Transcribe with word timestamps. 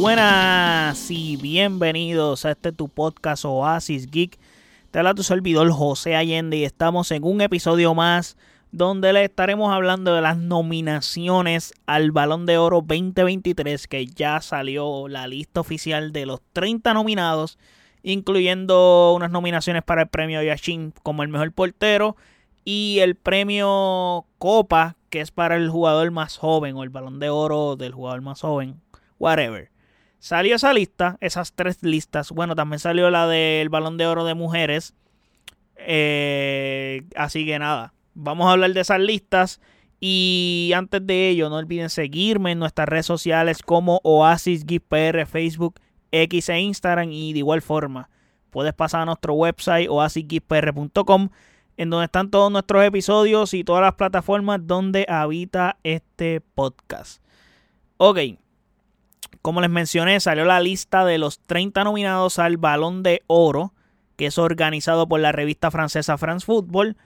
buenas 0.00 1.10
y 1.10 1.36
bienvenidos 1.36 2.46
a 2.46 2.52
este 2.52 2.72
tu 2.72 2.88
podcast 2.88 3.44
Oasis 3.44 4.10
Geek. 4.10 4.38
Te 4.90 4.98
habla 4.98 5.14
tu 5.14 5.22
servidor 5.22 5.70
José 5.70 6.16
Allende 6.16 6.56
y 6.56 6.64
estamos 6.64 7.10
en 7.10 7.22
un 7.22 7.42
episodio 7.42 7.94
más 7.94 8.38
donde 8.72 9.12
le 9.12 9.24
estaremos 9.24 9.70
hablando 9.74 10.14
de 10.14 10.22
las 10.22 10.38
nominaciones 10.38 11.74
al 11.84 12.12
Balón 12.12 12.46
de 12.46 12.56
Oro 12.56 12.76
2023 12.76 13.86
que 13.88 14.06
ya 14.06 14.40
salió 14.40 15.06
la 15.06 15.26
lista 15.26 15.60
oficial 15.60 16.12
de 16.12 16.24
los 16.24 16.40
30 16.54 16.94
nominados 16.94 17.58
incluyendo 18.02 19.12
unas 19.14 19.30
nominaciones 19.30 19.82
para 19.82 20.02
el 20.02 20.08
premio 20.08 20.42
Yashin 20.42 20.94
como 21.02 21.24
el 21.24 21.28
mejor 21.28 21.52
portero 21.52 22.16
y 22.64 23.00
el 23.00 23.16
premio 23.16 24.24
Copa 24.38 24.96
que 25.10 25.20
es 25.20 25.30
para 25.30 25.56
el 25.56 25.68
jugador 25.68 26.10
más 26.10 26.38
joven 26.38 26.74
o 26.76 26.84
el 26.84 26.88
balón 26.88 27.18
de 27.18 27.28
oro 27.28 27.76
del 27.76 27.92
jugador 27.92 28.22
más 28.22 28.40
joven, 28.40 28.80
whatever. 29.18 29.69
Salió 30.20 30.56
esa 30.56 30.74
lista, 30.74 31.16
esas 31.22 31.54
tres 31.54 31.82
listas. 31.82 32.30
Bueno, 32.30 32.54
también 32.54 32.78
salió 32.78 33.08
la 33.10 33.26
del 33.26 33.70
balón 33.70 33.96
de 33.96 34.06
oro 34.06 34.26
de 34.26 34.34
mujeres. 34.34 34.94
Eh, 35.76 37.04
así 37.16 37.46
que 37.46 37.58
nada, 37.58 37.94
vamos 38.12 38.46
a 38.46 38.52
hablar 38.52 38.74
de 38.74 38.80
esas 38.80 39.00
listas. 39.00 39.62
Y 39.98 40.72
antes 40.76 41.06
de 41.06 41.30
ello, 41.30 41.48
no 41.48 41.56
olviden 41.56 41.88
seguirme 41.88 42.52
en 42.52 42.58
nuestras 42.58 42.86
redes 42.86 43.06
sociales 43.06 43.62
como 43.62 44.00
Oasis 44.04 44.64
PR, 44.88 45.24
Facebook, 45.26 45.80
X 46.12 46.50
e 46.50 46.60
Instagram. 46.60 47.10
Y 47.10 47.32
de 47.32 47.38
igual 47.38 47.62
forma, 47.62 48.10
puedes 48.50 48.74
pasar 48.74 49.00
a 49.00 49.06
nuestro 49.06 49.32
website 49.32 49.88
oasisgipr.com 49.88 51.30
en 51.78 51.88
donde 51.88 52.04
están 52.04 52.30
todos 52.30 52.52
nuestros 52.52 52.84
episodios 52.84 53.54
y 53.54 53.64
todas 53.64 53.80
las 53.80 53.94
plataformas 53.94 54.60
donde 54.66 55.06
habita 55.08 55.78
este 55.82 56.42
podcast. 56.42 57.22
Ok, 57.96 58.18
como 59.42 59.60
les 59.60 59.70
mencioné, 59.70 60.20
salió 60.20 60.44
la 60.44 60.60
lista 60.60 61.04
de 61.04 61.18
los 61.18 61.40
30 61.40 61.84
nominados 61.84 62.38
al 62.38 62.56
Balón 62.56 63.02
de 63.02 63.22
Oro, 63.26 63.72
que 64.16 64.26
es 64.26 64.38
organizado 64.38 65.08
por 65.08 65.20
la 65.20 65.32
revista 65.32 65.70
francesa 65.70 66.18
France 66.18 66.44
Football. 66.44 66.96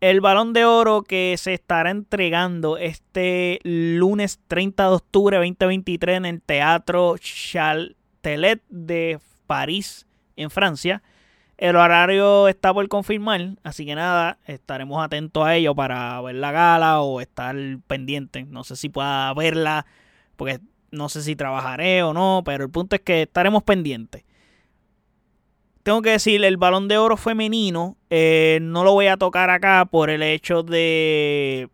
El 0.00 0.20
Balón 0.20 0.52
de 0.52 0.64
Oro 0.64 1.02
que 1.02 1.34
se 1.38 1.54
estará 1.54 1.90
entregando 1.90 2.76
este 2.76 3.60
lunes 3.62 4.40
30 4.48 4.88
de 4.88 4.94
octubre 4.94 5.36
2023 5.36 6.16
en 6.18 6.26
el 6.26 6.42
Teatro 6.42 7.16
Châtelet 7.18 8.62
de 8.68 9.18
París, 9.46 10.06
en 10.36 10.50
Francia. 10.50 11.02
El 11.56 11.76
horario 11.76 12.48
está 12.48 12.72
por 12.72 12.88
confirmar, 12.88 13.56
así 13.62 13.84
que 13.84 13.94
nada, 13.94 14.38
estaremos 14.46 15.04
atentos 15.04 15.44
a 15.44 15.56
ello 15.56 15.74
para 15.74 16.18
ver 16.22 16.36
la 16.36 16.52
gala 16.52 17.02
o 17.02 17.20
estar 17.20 17.54
pendiente. 17.86 18.44
No 18.44 18.64
sé 18.64 18.76
si 18.76 18.88
pueda 18.88 19.34
verla, 19.34 19.84
porque 20.36 20.60
no 20.90 21.08
sé 21.08 21.22
si 21.22 21.36
trabajaré 21.36 22.02
o 22.02 22.12
no, 22.12 22.42
pero 22.44 22.64
el 22.64 22.70
punto 22.70 22.96
es 22.96 23.02
que 23.02 23.22
estaremos 23.22 23.62
pendientes. 23.62 24.24
Tengo 25.82 26.02
que 26.02 26.10
decir, 26.10 26.44
el 26.44 26.56
balón 26.56 26.88
de 26.88 26.98
oro 26.98 27.16
femenino 27.16 27.96
eh, 28.10 28.58
no 28.62 28.84
lo 28.84 28.92
voy 28.92 29.06
a 29.06 29.16
tocar 29.16 29.50
acá 29.50 29.86
por 29.90 30.10
el 30.10 30.22
hecho 30.22 30.62
de... 30.62 31.70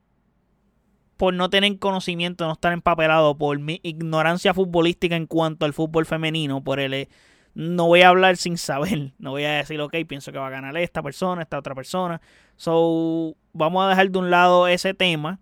por 1.16 1.34
no 1.34 1.50
tener 1.50 1.78
conocimiento, 1.78 2.46
no 2.46 2.52
estar 2.52 2.72
empapelado, 2.72 3.36
por 3.36 3.58
mi 3.58 3.80
ignorancia 3.82 4.54
futbolística 4.54 5.16
en 5.16 5.26
cuanto 5.26 5.66
al 5.66 5.72
fútbol 5.72 6.06
femenino, 6.06 6.62
por 6.62 6.78
el 6.78 7.08
no 7.56 7.86
voy 7.86 8.02
a 8.02 8.10
hablar 8.10 8.36
sin 8.36 8.58
saber. 8.58 9.12
No 9.18 9.30
voy 9.30 9.44
a 9.44 9.54
decir, 9.54 9.80
ok, 9.80 9.94
pienso 10.06 10.30
que 10.30 10.38
va 10.38 10.46
a 10.46 10.50
ganar 10.50 10.76
esta 10.76 11.02
persona, 11.02 11.42
esta 11.42 11.58
otra 11.58 11.74
persona. 11.74 12.20
So, 12.56 13.34
vamos 13.52 13.84
a 13.84 13.88
dejar 13.88 14.10
de 14.10 14.18
un 14.18 14.30
lado 14.30 14.68
ese 14.68 14.94
tema. 14.94 15.40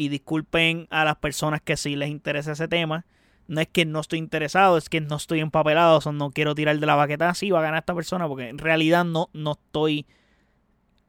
Y 0.00 0.08
disculpen 0.08 0.86
a 0.88 1.04
las 1.04 1.16
personas 1.16 1.60
que 1.60 1.76
sí 1.76 1.94
les 1.94 2.08
interesa 2.08 2.52
ese 2.52 2.68
tema. 2.68 3.04
No 3.48 3.60
es 3.60 3.68
que 3.68 3.84
no 3.84 4.00
estoy 4.00 4.18
interesado, 4.18 4.78
es 4.78 4.88
que 4.88 5.02
no 5.02 5.16
estoy 5.16 5.40
empapelado. 5.40 6.00
O 6.02 6.12
no 6.12 6.30
quiero 6.30 6.54
tirar 6.54 6.78
de 6.78 6.86
la 6.86 6.94
baqueta. 6.94 7.34
Sí, 7.34 7.50
va 7.50 7.58
a 7.58 7.62
ganar 7.62 7.80
esta 7.80 7.94
persona. 7.94 8.26
Porque 8.26 8.48
en 8.48 8.56
realidad 8.56 9.04
no, 9.04 9.28
no 9.34 9.52
estoy 9.52 10.06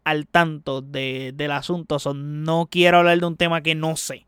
al 0.04 0.28
tanto 0.28 0.82
de, 0.82 1.32
del 1.34 1.52
asunto. 1.52 2.00
So, 2.00 2.14
no 2.14 2.68
quiero 2.70 2.98
hablar 2.98 3.18
de 3.18 3.26
un 3.26 3.38
tema 3.38 3.62
que 3.62 3.76
no 3.76 3.96
sé. 3.96 4.26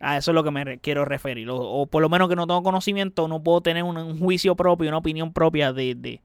A 0.00 0.16
eso 0.16 0.32
es 0.32 0.34
lo 0.34 0.42
que 0.42 0.50
me 0.50 0.78
quiero 0.78 1.04
referir. 1.04 1.46
O, 1.48 1.86
por 1.86 2.02
lo 2.02 2.08
menos 2.08 2.28
que 2.28 2.34
no 2.34 2.48
tengo 2.48 2.64
conocimiento, 2.64 3.28
no 3.28 3.40
puedo 3.44 3.60
tener 3.60 3.84
un, 3.84 4.18
juicio 4.18 4.56
propio, 4.56 4.88
una 4.88 4.98
opinión 4.98 5.32
propia 5.32 5.72
de, 5.72 6.20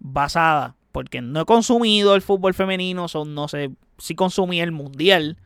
basada. 0.00 0.74
Porque 0.90 1.20
no 1.22 1.42
he 1.42 1.44
consumido 1.44 2.16
el 2.16 2.22
fútbol 2.22 2.52
femenino, 2.52 3.06
son, 3.06 3.32
no 3.32 3.46
sé 3.46 3.70
si 3.96 4.16
consumí 4.16 4.60
el 4.60 4.72
mundial. 4.72 5.36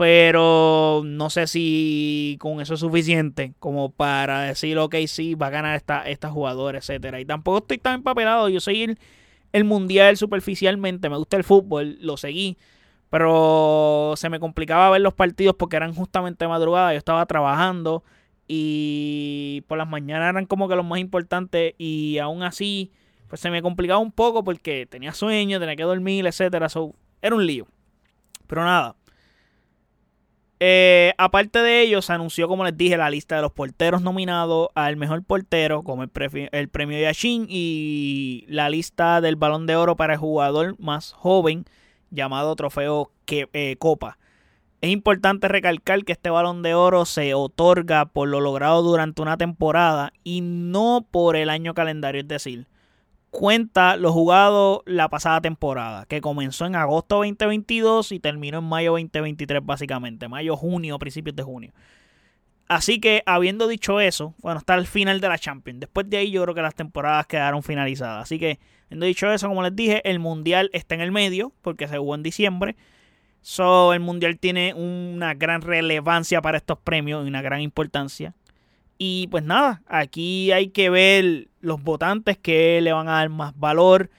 Pero 0.00 1.02
no 1.04 1.28
sé 1.28 1.46
si 1.46 2.38
con 2.40 2.62
eso 2.62 2.72
es 2.72 2.80
suficiente 2.80 3.52
como 3.58 3.90
para 3.90 4.40
decir, 4.40 4.78
ok, 4.78 4.94
sí, 5.06 5.34
va 5.34 5.48
a 5.48 5.50
ganar 5.50 5.76
esta, 5.76 6.08
esta 6.08 6.30
jugadora, 6.30 6.78
etcétera. 6.78 7.20
Y 7.20 7.26
tampoco 7.26 7.58
estoy 7.58 7.76
tan 7.76 7.96
empapelado. 7.96 8.48
Yo 8.48 8.60
soy 8.60 8.84
el, 8.84 8.98
el 9.52 9.64
mundial 9.64 10.16
superficialmente. 10.16 11.10
Me 11.10 11.18
gusta 11.18 11.36
el 11.36 11.44
fútbol, 11.44 11.98
lo 12.00 12.16
seguí 12.16 12.56
pero 13.10 14.14
se 14.16 14.30
me 14.30 14.40
complicaba 14.40 14.88
ver 14.88 15.02
los 15.02 15.12
partidos 15.12 15.54
porque 15.56 15.76
eran 15.76 15.92
justamente 15.92 16.48
madrugada. 16.48 16.94
Yo 16.94 16.98
estaba 16.98 17.26
trabajando 17.26 18.02
y 18.48 19.64
por 19.66 19.76
las 19.76 19.88
mañanas 19.88 20.30
eran 20.30 20.46
como 20.46 20.66
que 20.66 20.76
los 20.76 20.86
más 20.86 21.00
importantes. 21.00 21.74
Y 21.76 22.16
aún 22.16 22.42
así, 22.42 22.90
pues 23.28 23.42
se 23.42 23.50
me 23.50 23.60
complicaba 23.60 23.98
un 23.98 24.12
poco 24.12 24.44
porque 24.44 24.86
tenía 24.86 25.12
sueño, 25.12 25.60
tenía 25.60 25.76
que 25.76 25.82
dormir, 25.82 26.26
etcétera. 26.26 26.68
era 27.20 27.34
un 27.36 27.46
lío. 27.46 27.66
Pero 28.46 28.64
nada. 28.64 28.96
Eh, 30.62 31.14
aparte 31.16 31.60
de 31.60 31.80
ello, 31.80 32.02
se 32.02 32.12
anunció, 32.12 32.46
como 32.46 32.64
les 32.64 32.76
dije, 32.76 32.98
la 32.98 33.08
lista 33.08 33.36
de 33.36 33.42
los 33.42 33.52
porteros 33.52 34.02
nominados 34.02 34.68
al 34.74 34.96
mejor 34.96 35.24
portero, 35.24 35.82
como 35.82 36.02
el, 36.02 36.10
premio 36.10 37.00
Yashin, 37.00 37.46
y 37.48 38.44
la 38.46 38.68
lista 38.68 39.22
del 39.22 39.36
balón 39.36 39.66
de 39.66 39.76
oro 39.76 39.96
para 39.96 40.14
el 40.14 40.18
jugador 40.18 40.76
más 40.78 41.12
joven 41.14 41.64
llamado 42.10 42.54
Trofeo 42.56 43.10
eh, 43.26 43.76
Copa. 43.78 44.18
Es 44.82 44.90
importante 44.90 45.48
recalcar 45.48 46.04
que 46.04 46.12
este 46.12 46.28
balón 46.28 46.62
de 46.62 46.74
oro 46.74 47.06
se 47.06 47.32
otorga 47.32 48.06
por 48.06 48.28
lo 48.28 48.40
logrado 48.40 48.82
durante 48.82 49.22
una 49.22 49.38
temporada 49.38 50.12
y 50.24 50.42
no 50.42 51.06
por 51.10 51.36
el 51.36 51.48
año 51.48 51.72
calendario, 51.72 52.20
es 52.20 52.28
decir, 52.28 52.66
cuenta 53.30 53.96
lo 53.96 54.12
jugado 54.12 54.82
la 54.86 55.08
pasada 55.08 55.40
temporada, 55.40 56.06
que 56.06 56.20
comenzó 56.20 56.66
en 56.66 56.76
agosto 56.76 57.16
2022 57.16 58.12
y 58.12 58.20
terminó 58.20 58.58
en 58.58 58.64
mayo 58.64 58.92
2023 58.92 59.60
básicamente, 59.64 60.28
mayo, 60.28 60.56
junio, 60.56 60.98
principios 60.98 61.36
de 61.36 61.42
junio. 61.42 61.72
Así 62.70 63.00
que 63.00 63.24
habiendo 63.26 63.66
dicho 63.66 64.00
eso, 64.00 64.34
bueno, 64.42 64.60
está 64.60 64.76
el 64.76 64.86
final 64.86 65.20
de 65.20 65.28
la 65.28 65.38
Champions. 65.38 65.80
Después 65.80 66.08
de 66.08 66.18
ahí 66.18 66.30
yo 66.30 66.42
creo 66.44 66.54
que 66.54 66.62
las 66.62 66.76
temporadas 66.76 67.26
quedaron 67.26 67.64
finalizadas. 67.64 68.22
Así 68.22 68.38
que, 68.38 68.60
habiendo 68.86 69.06
dicho 69.06 69.28
eso, 69.32 69.48
como 69.48 69.64
les 69.64 69.74
dije, 69.74 70.08
el 70.08 70.20
Mundial 70.20 70.70
está 70.72 70.94
en 70.94 71.00
el 71.00 71.10
medio, 71.10 71.52
porque 71.62 71.88
se 71.88 71.98
jugó 71.98 72.14
en 72.14 72.22
diciembre. 72.22 72.76
So, 73.40 73.92
el 73.92 73.98
Mundial 73.98 74.38
tiene 74.38 74.74
una 74.74 75.34
gran 75.34 75.62
relevancia 75.62 76.40
para 76.42 76.58
estos 76.58 76.78
premios 76.78 77.24
y 77.24 77.28
una 77.28 77.42
gran 77.42 77.60
importancia. 77.60 78.34
Y 79.02 79.28
pues 79.28 79.42
nada, 79.42 79.80
aquí 79.86 80.52
hay 80.52 80.68
que 80.68 80.90
ver 80.90 81.48
los 81.62 81.82
votantes 81.82 82.36
que 82.36 82.82
le 82.82 82.92
van 82.92 83.08
a 83.08 83.12
dar 83.12 83.30
más 83.30 83.58
valor 83.58 84.10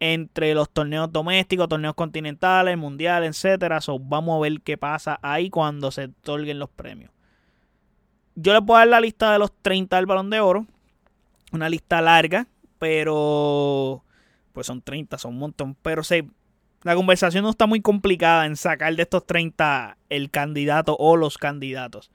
entre 0.00 0.52
los 0.52 0.68
torneos 0.68 1.12
domésticos, 1.12 1.68
torneos 1.68 1.94
continentales, 1.94 2.76
mundiales, 2.76 3.30
etcétera. 3.30 3.80
So, 3.80 4.00
vamos 4.00 4.36
a 4.36 4.40
ver 4.40 4.62
qué 4.62 4.76
pasa 4.76 5.20
ahí 5.22 5.48
cuando 5.48 5.92
se 5.92 6.06
otorguen 6.06 6.58
los 6.58 6.68
premios. 6.70 7.12
Yo 8.34 8.52
les 8.52 8.62
puedo 8.62 8.78
dar 8.78 8.88
la 8.88 9.00
lista 9.00 9.32
de 9.32 9.38
los 9.38 9.52
30 9.62 9.94
del 9.94 10.06
balón 10.06 10.28
de 10.28 10.40
oro. 10.40 10.66
Una 11.52 11.68
lista 11.68 12.02
larga, 12.02 12.48
pero 12.80 14.02
pues 14.52 14.66
son 14.66 14.82
30, 14.82 15.18
son 15.18 15.34
un 15.34 15.38
montón. 15.38 15.76
Pero 15.82 16.02
se, 16.02 16.26
la 16.82 16.96
conversación 16.96 17.44
no 17.44 17.50
está 17.50 17.68
muy 17.68 17.80
complicada 17.80 18.46
en 18.46 18.56
sacar 18.56 18.96
de 18.96 19.02
estos 19.02 19.24
30 19.24 19.98
el 20.08 20.32
candidato 20.32 20.96
o 20.98 21.16
los 21.16 21.38
candidatos. 21.38 22.10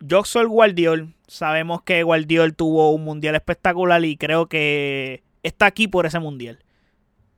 Yo 0.00 0.24
soy 0.24 0.46
Guardiol. 0.46 1.14
Sabemos 1.26 1.82
que 1.82 2.02
Guardiol 2.02 2.54
tuvo 2.54 2.92
un 2.92 3.04
mundial 3.04 3.34
espectacular 3.34 4.04
y 4.04 4.16
creo 4.16 4.46
que 4.46 5.22
está 5.42 5.66
aquí 5.66 5.88
por 5.88 6.06
ese 6.06 6.18
mundial. 6.20 6.60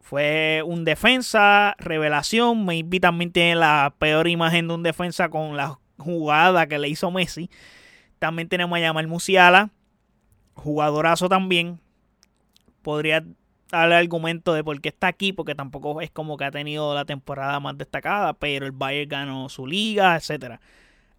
Fue 0.01 0.63
un 0.67 0.85
defensa, 0.85 1.75
revelación. 1.79 2.65
Maybe 2.65 3.01
también 3.01 3.33
tiene 3.33 3.55
la 3.55 3.95
peor 3.99 4.29
imagen 4.29 4.69
de 4.69 4.75
un 4.75 4.83
defensa 4.83 5.31
con 5.31 5.57
la 5.57 5.79
jugada 5.99 6.67
que 6.67 6.79
le 6.79 6.89
hizo 6.89 7.11
Messi. 7.11 7.49
También 8.19 8.49
tenemos 8.49 8.77
a 8.77 8.81
Yamal 8.81 9.07
Musiala, 9.07 9.71
jugadorazo 10.55 11.29
también. 11.29 11.81
Podría 12.83 13.25
darle 13.71 13.95
argumento 13.95 14.53
de 14.53 14.65
por 14.65 14.81
qué 14.81 14.91
está 14.91 15.07
aquí, 15.07 15.33
porque 15.33 15.55
tampoco 15.55 16.01
es 16.01 16.11
como 16.11 16.37
que 16.37 16.45
ha 16.45 16.51
tenido 16.51 16.95
la 16.95 17.05
temporada 17.05 17.61
más 17.61 17.79
destacada, 17.79 18.35
pero 18.35 18.67
el 18.67 18.73
Bayern 18.73 19.09
ganó 19.09 19.49
su 19.49 19.67
liga, 19.67 20.17
etcétera. 20.17 20.61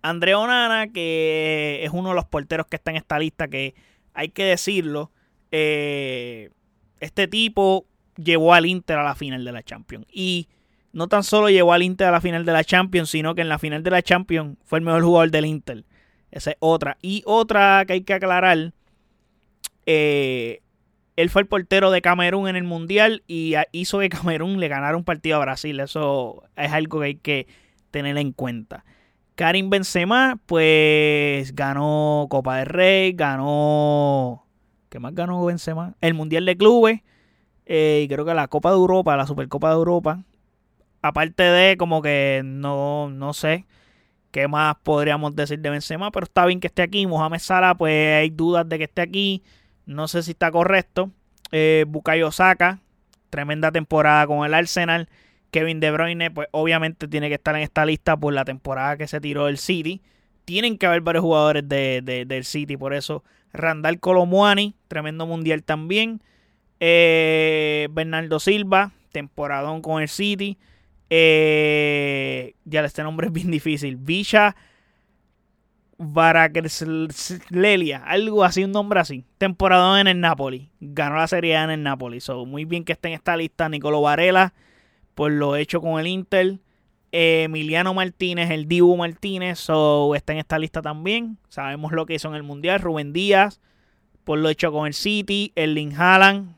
Andrea 0.02 0.40
Onana, 0.40 0.88
que 0.92 1.82
es 1.84 1.92
uno 1.94 2.10
de 2.10 2.16
los 2.16 2.26
porteros 2.26 2.68
que 2.68 2.76
está 2.76 2.92
en 2.92 2.98
esta 2.98 3.20
lista, 3.20 3.48
que 3.48 3.76
hay 4.14 4.30
que 4.30 4.46
decirlo, 4.46 5.12
eh, 5.52 6.50
este 7.00 7.28
tipo 7.28 7.86
llevó 8.18 8.54
al 8.54 8.66
Inter 8.66 8.98
a 8.98 9.04
la 9.04 9.16
final 9.16 9.44
de 9.44 9.52
la 9.52 9.64
Champions. 9.64 10.06
Y 10.12 10.48
no 10.94 11.08
tan 11.08 11.24
solo 11.24 11.50
llevó 11.50 11.74
al 11.74 11.84
Inter 11.84 12.08
a 12.08 12.12
la 12.12 12.22
final 12.22 12.46
de 12.46 12.52
la 12.52 12.64
Champions, 12.64 13.10
sino 13.10 13.36
que 13.36 13.42
en 13.42 13.50
la 13.50 13.60
final 13.60 13.84
de 13.84 13.92
la 13.92 14.02
Champions 14.02 14.58
fue 14.64 14.80
el 14.80 14.86
mejor 14.86 15.04
jugador 15.04 15.32
del 15.32 15.46
Inter. 15.46 15.86
Esa 16.32 16.52
es 16.52 16.58
otra. 16.60 16.98
Y 17.02 17.24
otra 17.26 17.84
que 17.86 17.94
hay 17.94 18.02
que 18.02 18.14
aclarar 18.14 18.74
Eh, 19.86 20.62
él 21.16 21.30
fue 21.30 21.42
el 21.42 21.48
portero 21.48 21.92
de 21.92 22.02
Camerún 22.02 22.48
en 22.48 22.56
el 22.56 22.64
Mundial 22.64 23.24
y 23.28 23.56
hizo 23.72 24.00
que 24.00 24.10
Camerún 24.10 24.60
le 24.60 24.68
ganara 24.68 24.96
un 24.98 25.04
partido 25.04 25.38
a 25.38 25.40
Brasil. 25.40 25.80
Eso 25.80 26.44
es 26.56 26.72
algo 26.72 27.00
que 27.00 27.06
hay 27.06 27.16
que 27.16 27.48
tener 27.92 28.18
en 28.18 28.32
cuenta. 28.32 28.86
Karim 29.42 29.72
Benzema, 29.72 30.38
pues 30.46 31.56
ganó 31.56 32.28
Copa 32.30 32.58
del 32.58 32.68
Rey, 32.68 33.14
ganó... 33.14 34.46
¿Qué 34.88 35.00
más 35.00 35.16
ganó 35.16 35.44
Benzema? 35.44 35.96
El 36.00 36.14
Mundial 36.14 36.46
de 36.46 36.56
Clubes 36.56 37.02
eh, 37.66 38.02
y 38.04 38.08
creo 38.08 38.24
que 38.24 38.36
la 38.36 38.48
Copa 38.50 38.70
de 38.70 38.76
Europa, 38.76 39.18
la 39.18 39.26
Supercopa 39.26 39.70
de 39.70 39.78
Europa. 39.78 40.24
Aparte 41.02 41.42
de 41.42 41.76
como 41.76 42.04
que 42.04 42.44
no, 42.46 43.10
no 43.10 43.34
sé 43.34 43.66
qué 44.30 44.48
más 44.48 44.76
podríamos 44.84 45.36
decir 45.36 45.58
de 45.58 45.72
Benzema, 45.72 46.12
pero 46.12 46.26
está 46.26 46.46
bien 46.46 46.60
que 46.60 46.68
esté 46.68 46.84
aquí. 46.84 47.08
Mohamed 47.08 47.40
Salah, 47.40 47.74
pues 47.74 48.20
hay 48.20 48.30
dudas 48.30 48.70
de 48.70 48.78
que 48.78 48.84
esté 48.84 49.02
aquí. 49.02 49.42
No 49.88 50.08
sé 50.08 50.22
si 50.22 50.34
está 50.34 50.52
correcto. 50.52 51.10
Eh, 51.52 51.86
Bukayo 51.88 52.32
Saka, 52.32 52.80
tremenda 53.32 53.72
temporada 53.72 54.28
con 54.28 54.46
el 54.46 54.54
Arsenal. 54.54 55.10
Kevin 55.52 55.80
De 55.80 55.92
Bruyne, 55.92 56.32
pues 56.32 56.48
obviamente 56.52 57.08
tiene 57.08 57.30
que 57.30 57.36
estar 57.36 57.56
en 57.56 57.62
esta 57.62 57.86
lista 57.86 58.18
por 58.18 58.34
la 58.34 58.46
temporada 58.46 58.98
que 58.98 59.08
se 59.08 59.22
tiró 59.22 59.48
el 59.48 59.58
City. 59.58 60.02
Tienen 60.46 60.78
que 60.78 60.88
haber 60.88 61.02
varios 61.02 61.24
jugadores 61.24 61.68
de, 61.68 62.26
del 62.26 62.46
City, 62.46 62.78
por 62.78 62.94
eso 62.94 63.24
Randall 63.54 64.00
Colomuani, 64.00 64.76
tremendo 64.88 65.28
mundial 65.28 65.64
también. 65.64 66.22
Eh, 66.80 67.88
Bernardo 67.92 68.40
Silva, 68.40 68.92
temporadón 69.12 69.82
con 69.82 70.02
el 70.02 70.10
City. 70.10 70.58
Eh, 71.10 72.56
ya 72.64 72.82
este 72.82 73.04
nombre 73.04 73.28
es 73.28 73.34
bien 73.34 73.52
difícil. 73.52 73.98
Villa 73.98 74.56
Varaglelia, 76.04 78.04
algo 78.04 78.44
así, 78.44 78.64
un 78.64 78.72
nombre 78.72 79.00
así. 79.00 79.24
Temporadón 79.38 80.00
en 80.00 80.08
el 80.08 80.20
Napoli. 80.20 80.72
Ganó 80.80 81.18
la 81.18 81.28
Serie 81.28 81.56
A 81.58 81.66
en 81.66 81.70
el 81.70 81.84
Napoli. 81.84 82.20
So, 82.22 82.44
muy 82.46 82.66
bien 82.66 82.84
que 82.84 82.94
esté 82.94 83.10
en 83.10 83.14
esta 83.14 83.38
lista. 83.38 83.70
Nicolo 83.70 84.02
Varela, 84.02 84.56
por 85.16 85.32
lo 85.32 85.56
hecho 85.56 85.82
con 85.82 86.00
el 86.00 86.08
Inter. 86.08 86.60
Emiliano 87.14 87.94
Martínez, 87.94 88.50
el 88.52 88.68
Dibu 88.68 88.96
Martínez, 88.96 89.60
so, 89.60 90.16
está 90.16 90.34
en 90.34 90.40
esta 90.40 90.58
lista 90.58 90.82
también. 90.82 91.38
Sabemos 91.50 91.92
lo 91.92 92.06
que 92.06 92.16
hizo 92.16 92.30
en 92.30 92.36
el 92.36 92.44
Mundial. 92.44 92.80
Rubén 92.80 93.12
Díaz, 93.12 93.60
por 94.24 94.40
lo 94.40 94.50
hecho 94.50 94.72
con 94.72 94.88
el 94.88 94.94
City. 94.94 95.52
Erling 95.56 95.94
Haaland, 95.94 96.56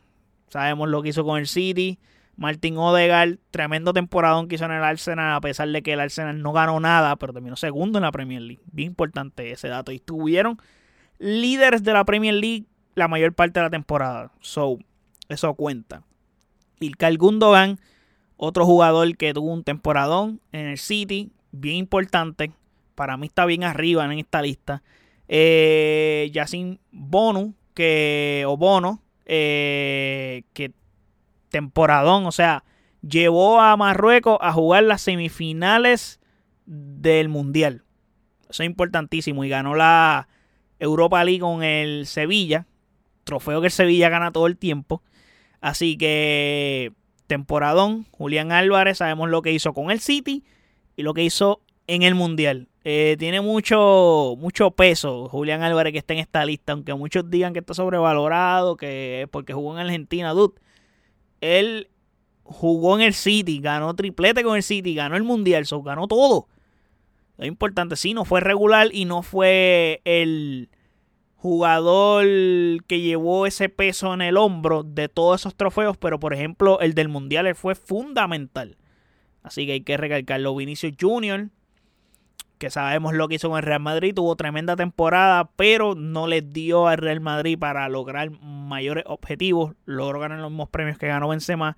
sabemos 0.50 0.89
lo 0.89 1.01
que 1.01 1.09
hizo 1.09 1.23
con 1.23 1.39
el 1.39 1.47
City. 1.47 1.97
Martín 2.35 2.77
Odegaard, 2.77 3.38
tremendo 3.51 3.94
temporada 3.94 4.44
que 4.47 4.55
hizo 4.55 4.65
en 4.65 4.71
el 4.71 4.83
Arsenal, 4.83 5.35
a 5.35 5.41
pesar 5.41 5.69
de 5.69 5.83
que 5.83 5.94
el 5.94 6.00
Arsenal 6.00 6.41
no 6.41 6.51
ganó 6.51 6.79
nada, 6.79 7.15
pero 7.15 7.33
terminó 7.33 7.55
segundo 7.55 8.00
en 8.00 8.03
la 8.03 8.11
Premier 8.11 8.41
League. 8.41 8.63
Bien 8.71 8.88
importante 8.88 9.51
ese 9.51 9.67
dato. 9.67 9.91
Y 9.91 9.95
estuvieron 9.95 10.59
líderes 11.19 11.83
de 11.83 11.94
la 11.94 12.05
Premier 12.05 12.33
League 12.33 12.65
la 12.95 13.07
mayor 13.07 13.33
parte 13.33 13.59
de 13.59 13.65
la 13.65 13.69
temporada. 13.69 14.31
So, 14.41 14.79
eso 15.29 15.53
cuenta. 15.55 16.03
Ilkay 16.79 17.15
Gundogan, 17.17 17.79
otro 18.44 18.66
jugador 18.66 19.16
que 19.16 19.34
tuvo 19.34 19.54
un 19.54 19.63
temporadón 19.63 20.42
en 20.51 20.68
el 20.68 20.78
City, 20.78 21.31
bien 21.51 21.78
importante. 21.78 22.51
Para 22.94 23.16
mí 23.16 23.28
está 23.28 23.45
bien 23.45 23.63
arriba 23.63 24.04
en 24.04 24.19
esta 24.19 24.42
lista. 24.42 24.84
Eh, 25.30 26.30
Yacine 26.34 26.78
Bono, 26.92 27.54
que, 27.74 28.44
o 28.45 28.57
Bono, 28.57 29.01
eh, 29.25 30.44
que 30.51 30.74
temporadón, 31.50 32.25
o 32.25 32.34
sea, 32.34 32.66
llevó 33.01 33.62
a 33.62 33.78
Marruecos 33.78 34.38
a 34.42 34.51
jugar 34.51 34.84
las 34.84 35.01
semifinales 35.01 36.19
del 36.66 37.30
Mundial. 37.30 37.84
Eso 38.50 38.63
es 38.63 38.68
importantísimo 38.68 39.46
y 39.46 39.50
ganó 39.50 39.74
la 39.74 40.28
Europa 40.80 41.24
League 41.24 41.39
con 41.39 41.63
el 41.63 42.06
Sevilla, 42.07 42.68
trofeo 43.24 43.62
que 43.62 43.68
el 43.68 43.72
Sevilla 43.72 44.10
gana 44.10 44.31
todo 44.31 44.48
el 44.48 44.57
tiempo. 44.57 45.01
Así 45.62 45.98
que 45.98 46.92
temporadón, 47.28 48.06
Julián 48.12 48.52
Álvarez, 48.52 49.00
sabemos 49.00 49.30
lo 49.30 49.42
que 49.42 49.52
hizo 49.52 49.74
con 49.74 49.92
el 49.92 50.00
City 50.00 50.44
y 50.96 51.04
lo 51.04 51.14
que 51.14 51.24
hizo 51.24 51.62
en 51.88 52.04
el 52.04 52.16
Mundial. 52.16 52.68
Eh, 52.86 53.16
tiene 53.18 53.40
mucho, 53.40 54.36
mucho 54.38 54.72
peso 54.72 55.30
Julián 55.30 55.64
Álvarez 55.64 55.94
que 55.94 56.00
está 56.00 56.14
en 56.14 56.20
esta 56.20 56.46
lista, 56.46 56.74
aunque 56.74 56.94
muchos 56.94 57.30
digan 57.30 57.54
que 57.54 57.60
está 57.60 57.74
sobrevalorado, 57.74 58.75
que 58.75 59.28
porque 59.31 59.54
jugó 59.54 59.74
en 59.74 59.86
Argentina, 59.86 60.31
dude 60.31 60.56
él 61.44 61.90
jugó 62.44 62.96
en 62.96 63.02
el 63.02 63.14
City, 63.14 63.60
ganó 63.60 63.94
triplete 63.96 64.44
con 64.44 64.56
el 64.56 64.64
City, 64.64 64.96
ganó 64.96 65.18
el 65.18 65.24
Mundial, 65.24 65.66
so, 65.66 65.81
ganó 65.84 66.08
todo. 66.08 66.48
Es 67.38 67.48
importante, 67.48 67.96
sí, 67.96 68.14
no 68.14 68.25
fue 68.25 68.40
regular 68.40 68.90
y 68.94 69.06
no 69.06 69.24
fue 69.24 70.02
el 70.06 70.70
jugador 71.44 72.24
que 72.88 73.01
llevó 73.01 73.45
ese 73.45 73.68
peso 73.68 74.13
en 74.13 74.22
el 74.22 74.38
hombro 74.38 74.84
de 74.84 75.10
todos 75.10 75.42
esos 75.42 75.54
trofeos, 75.56 75.98
pero 75.98 76.18
por 76.18 76.34
ejemplo 76.34 76.80
el 76.80 76.94
del 76.94 77.10
Mundial 77.10 77.54
fue 77.54 77.75
fundamental. 77.75 78.78
Así 79.42 79.66
que 79.66 79.74
hay 79.74 79.81
que 79.81 79.98
recalcarlo. 79.98 80.56
Vinicius 80.56 80.94
Junior, 80.98 81.50
que 82.60 82.69
sabemos 82.69 83.13
lo 83.13 83.28
que 83.28 83.36
hizo 83.36 83.50
con 83.50 83.57
el 83.57 83.66
Real 83.66 83.81
Madrid, 83.81 84.13
tuvo 84.16 84.38
tremenda 84.38 84.78
temporada, 84.78 85.51
pero 85.57 85.95
no 85.95 86.28
le 86.28 86.44
dio 86.44 86.88
al 86.88 86.98
Real 86.98 87.19
Madrid 87.19 87.60
para 87.60 87.89
lograr 87.89 88.31
mayores 88.31 89.04
objetivos. 89.06 89.75
Logró 89.84 90.22
ganar 90.22 90.39
los 90.39 90.50
mismos 90.50 90.69
premios 90.69 90.98
que 90.98 91.07
ganó 91.07 91.28
Benzema. 91.28 91.75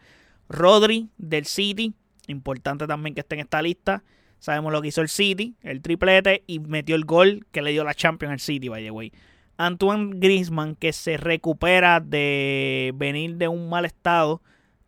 Rodri 0.48 1.10
del 1.18 1.46
City, 1.46 1.96
importante 2.28 2.86
también 2.86 3.16
que 3.16 3.22
esté 3.22 3.34
en 3.34 3.42
esta 3.42 3.64
lista. 3.64 4.04
Sabemos 4.38 4.72
lo 4.72 4.84
que 4.84 4.90
hizo 4.90 5.02
el 5.02 5.10
City, 5.10 5.56
el 5.64 5.82
triplete 5.82 6.44
y 6.46 6.60
metió 6.60 6.96
el 6.96 7.06
gol 7.06 7.48
que 7.52 7.64
le 7.64 7.72
dio 7.72 7.84
la 7.84 7.96
Champions 7.96 8.34
al 8.34 8.40
City, 8.40 8.68
vaya 8.70 8.92
güey. 8.92 9.12
Antoine 9.58 10.12
Griezmann 10.16 10.76
que 10.76 10.94
se 10.94 11.18
recupera 11.18 12.00
de 12.00 12.94
venir 12.96 13.36
de 13.38 13.48
un 13.48 13.70
mal 13.70 13.86
estado 13.86 14.42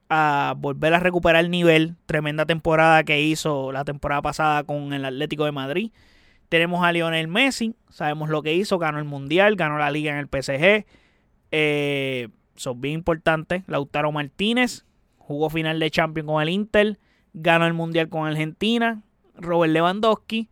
a 0.09 0.55
volver 0.57 0.93
a 0.93 0.99
recuperar 0.99 1.43
el 1.43 1.51
nivel. 1.51 1.95
Tremenda 2.05 2.45
temporada 2.45 3.03
que 3.03 3.21
hizo 3.21 3.71
la 3.71 3.85
temporada 3.85 4.21
pasada 4.21 4.63
con 4.63 4.93
el 4.93 5.05
Atlético 5.05 5.45
de 5.45 5.51
Madrid. 5.51 5.91
Tenemos 6.49 6.83
a 6.83 6.91
Lionel 6.91 7.27
Messi, 7.27 7.75
sabemos 7.89 8.29
lo 8.29 8.41
que 8.41 8.53
hizo, 8.53 8.79
ganó 8.79 8.99
el 8.99 9.05
Mundial, 9.05 9.55
ganó 9.55 9.77
la 9.77 9.91
liga 9.91 10.13
en 10.13 10.17
el 10.17 10.27
PSG. 10.27 10.85
Eh, 11.51 12.29
son 12.55 12.81
bien 12.81 12.95
importantes. 12.95 13.63
Lautaro 13.67 14.11
Martínez 14.11 14.85
jugó 15.17 15.49
final 15.49 15.79
de 15.79 15.91
Champions 15.91 16.27
con 16.27 16.41
el 16.41 16.49
Inter, 16.49 16.99
ganó 17.33 17.67
el 17.67 17.73
Mundial 17.73 18.07
con 18.07 18.27
Argentina. 18.27 19.01
Robert 19.35 19.71
Lewandowski 19.73 20.49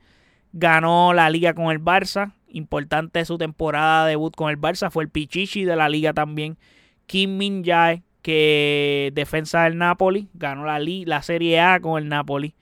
ganó 0.52 1.14
la 1.14 1.30
liga 1.30 1.54
con 1.54 1.72
el 1.72 1.82
Barça. 1.82 2.34
Importante 2.56 3.24
su 3.26 3.38
temporada 3.38 4.06
de 4.06 4.12
debut 4.12 4.36
con 4.36 4.50
el 4.50 4.60
Barça. 4.60 4.90
Fue 4.90 5.04
el 5.04 5.10
Pichichi 5.10 5.66
de 5.66 5.76
la 5.76 5.90
liga 5.90 6.14
también. 6.14 6.58
Kim 7.06 7.38
Min 7.38 7.64
Jae 7.64 8.04
que 8.26 9.12
defensa 9.14 9.66
del 9.66 9.78
Napoli, 9.78 10.30
ganó 10.34 10.66
la, 10.66 10.80
la 10.80 11.22
Serie 11.22 11.60
A 11.60 11.80
con 11.80 12.02
el 12.02 12.10
Napoli. 12.10 12.56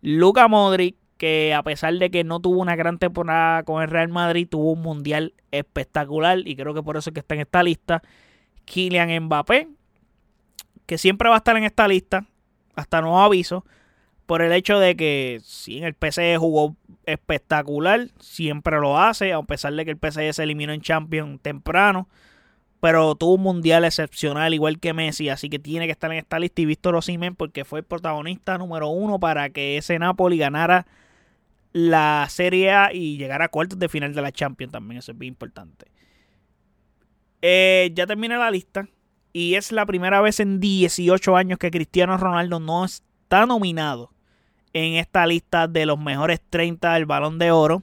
Luka 0.00 0.46
Modric, 0.46 0.94
que 1.16 1.52
a 1.54 1.64
pesar 1.64 1.94
de 1.94 2.08
que 2.12 2.22
no 2.22 2.38
tuvo 2.38 2.60
una 2.60 2.76
gran 2.76 2.98
temporada 2.98 3.64
con 3.64 3.82
el 3.82 3.90
Real 3.90 4.10
Madrid, 4.10 4.46
tuvo 4.48 4.70
un 4.70 4.80
mundial 4.80 5.34
espectacular 5.50 6.38
y 6.46 6.54
creo 6.54 6.72
que 6.72 6.84
por 6.84 6.96
eso 6.96 7.10
es 7.10 7.14
que 7.14 7.18
está 7.18 7.34
en 7.34 7.40
esta 7.40 7.64
lista. 7.64 8.00
Kylian 8.64 9.24
Mbappé, 9.24 9.66
que 10.86 10.98
siempre 10.98 11.28
va 11.28 11.34
a 11.34 11.38
estar 11.38 11.56
en 11.56 11.64
esta 11.64 11.88
lista, 11.88 12.24
hasta 12.76 13.00
nuevo 13.00 13.18
aviso, 13.18 13.64
por 14.28 14.42
el 14.42 14.52
hecho 14.52 14.78
de 14.78 14.94
que 14.94 15.40
si 15.42 15.78
en 15.78 15.84
el 15.84 15.94
PSG 15.94 16.36
jugó 16.38 16.76
espectacular, 17.06 18.08
siempre 18.20 18.78
lo 18.78 19.00
hace, 19.00 19.32
a 19.32 19.42
pesar 19.42 19.72
de 19.72 19.84
que 19.84 19.90
el 19.90 19.96
PSG 19.96 20.34
se 20.34 20.42
eliminó 20.44 20.72
en 20.72 20.82
Champions 20.82 21.40
temprano 21.40 22.08
pero 22.80 23.14
tuvo 23.14 23.34
un 23.34 23.42
mundial 23.42 23.84
excepcional 23.84 24.54
igual 24.54 24.78
que 24.78 24.92
Messi, 24.92 25.28
así 25.28 25.48
que 25.48 25.58
tiene 25.58 25.86
que 25.86 25.92
estar 25.92 26.12
en 26.12 26.18
esta 26.18 26.38
lista 26.38 26.62
y 26.62 26.66
Víctor 26.66 26.94
Osimhen 26.94 27.34
porque 27.34 27.64
fue 27.64 27.80
el 27.80 27.84
protagonista 27.84 28.56
número 28.58 28.88
uno 28.88 29.18
para 29.18 29.50
que 29.50 29.76
ese 29.76 29.98
Napoli 29.98 30.38
ganara 30.38 30.86
la 31.72 32.26
Serie 32.30 32.70
A 32.70 32.92
y 32.92 33.18
llegara 33.18 33.46
a 33.46 33.48
cuartos 33.48 33.78
de 33.78 33.88
final 33.88 34.14
de 34.14 34.22
la 34.22 34.32
Champions 34.32 34.72
también, 34.72 34.98
eso 34.98 35.12
es 35.12 35.18
bien 35.18 35.32
importante. 35.32 35.86
Eh, 37.42 37.90
ya 37.94 38.06
termina 38.06 38.38
la 38.38 38.50
lista 38.50 38.88
y 39.32 39.54
es 39.54 39.72
la 39.72 39.86
primera 39.86 40.20
vez 40.20 40.40
en 40.40 40.60
18 40.60 41.36
años 41.36 41.58
que 41.58 41.70
Cristiano 41.70 42.16
Ronaldo 42.16 42.60
no 42.60 42.84
está 42.84 43.46
nominado 43.46 44.12
en 44.72 44.94
esta 44.94 45.26
lista 45.26 45.68
de 45.68 45.86
los 45.86 45.98
mejores 45.98 46.40
30 46.50 46.94
del 46.94 47.06
balón 47.06 47.38
de 47.38 47.50
oro. 47.50 47.82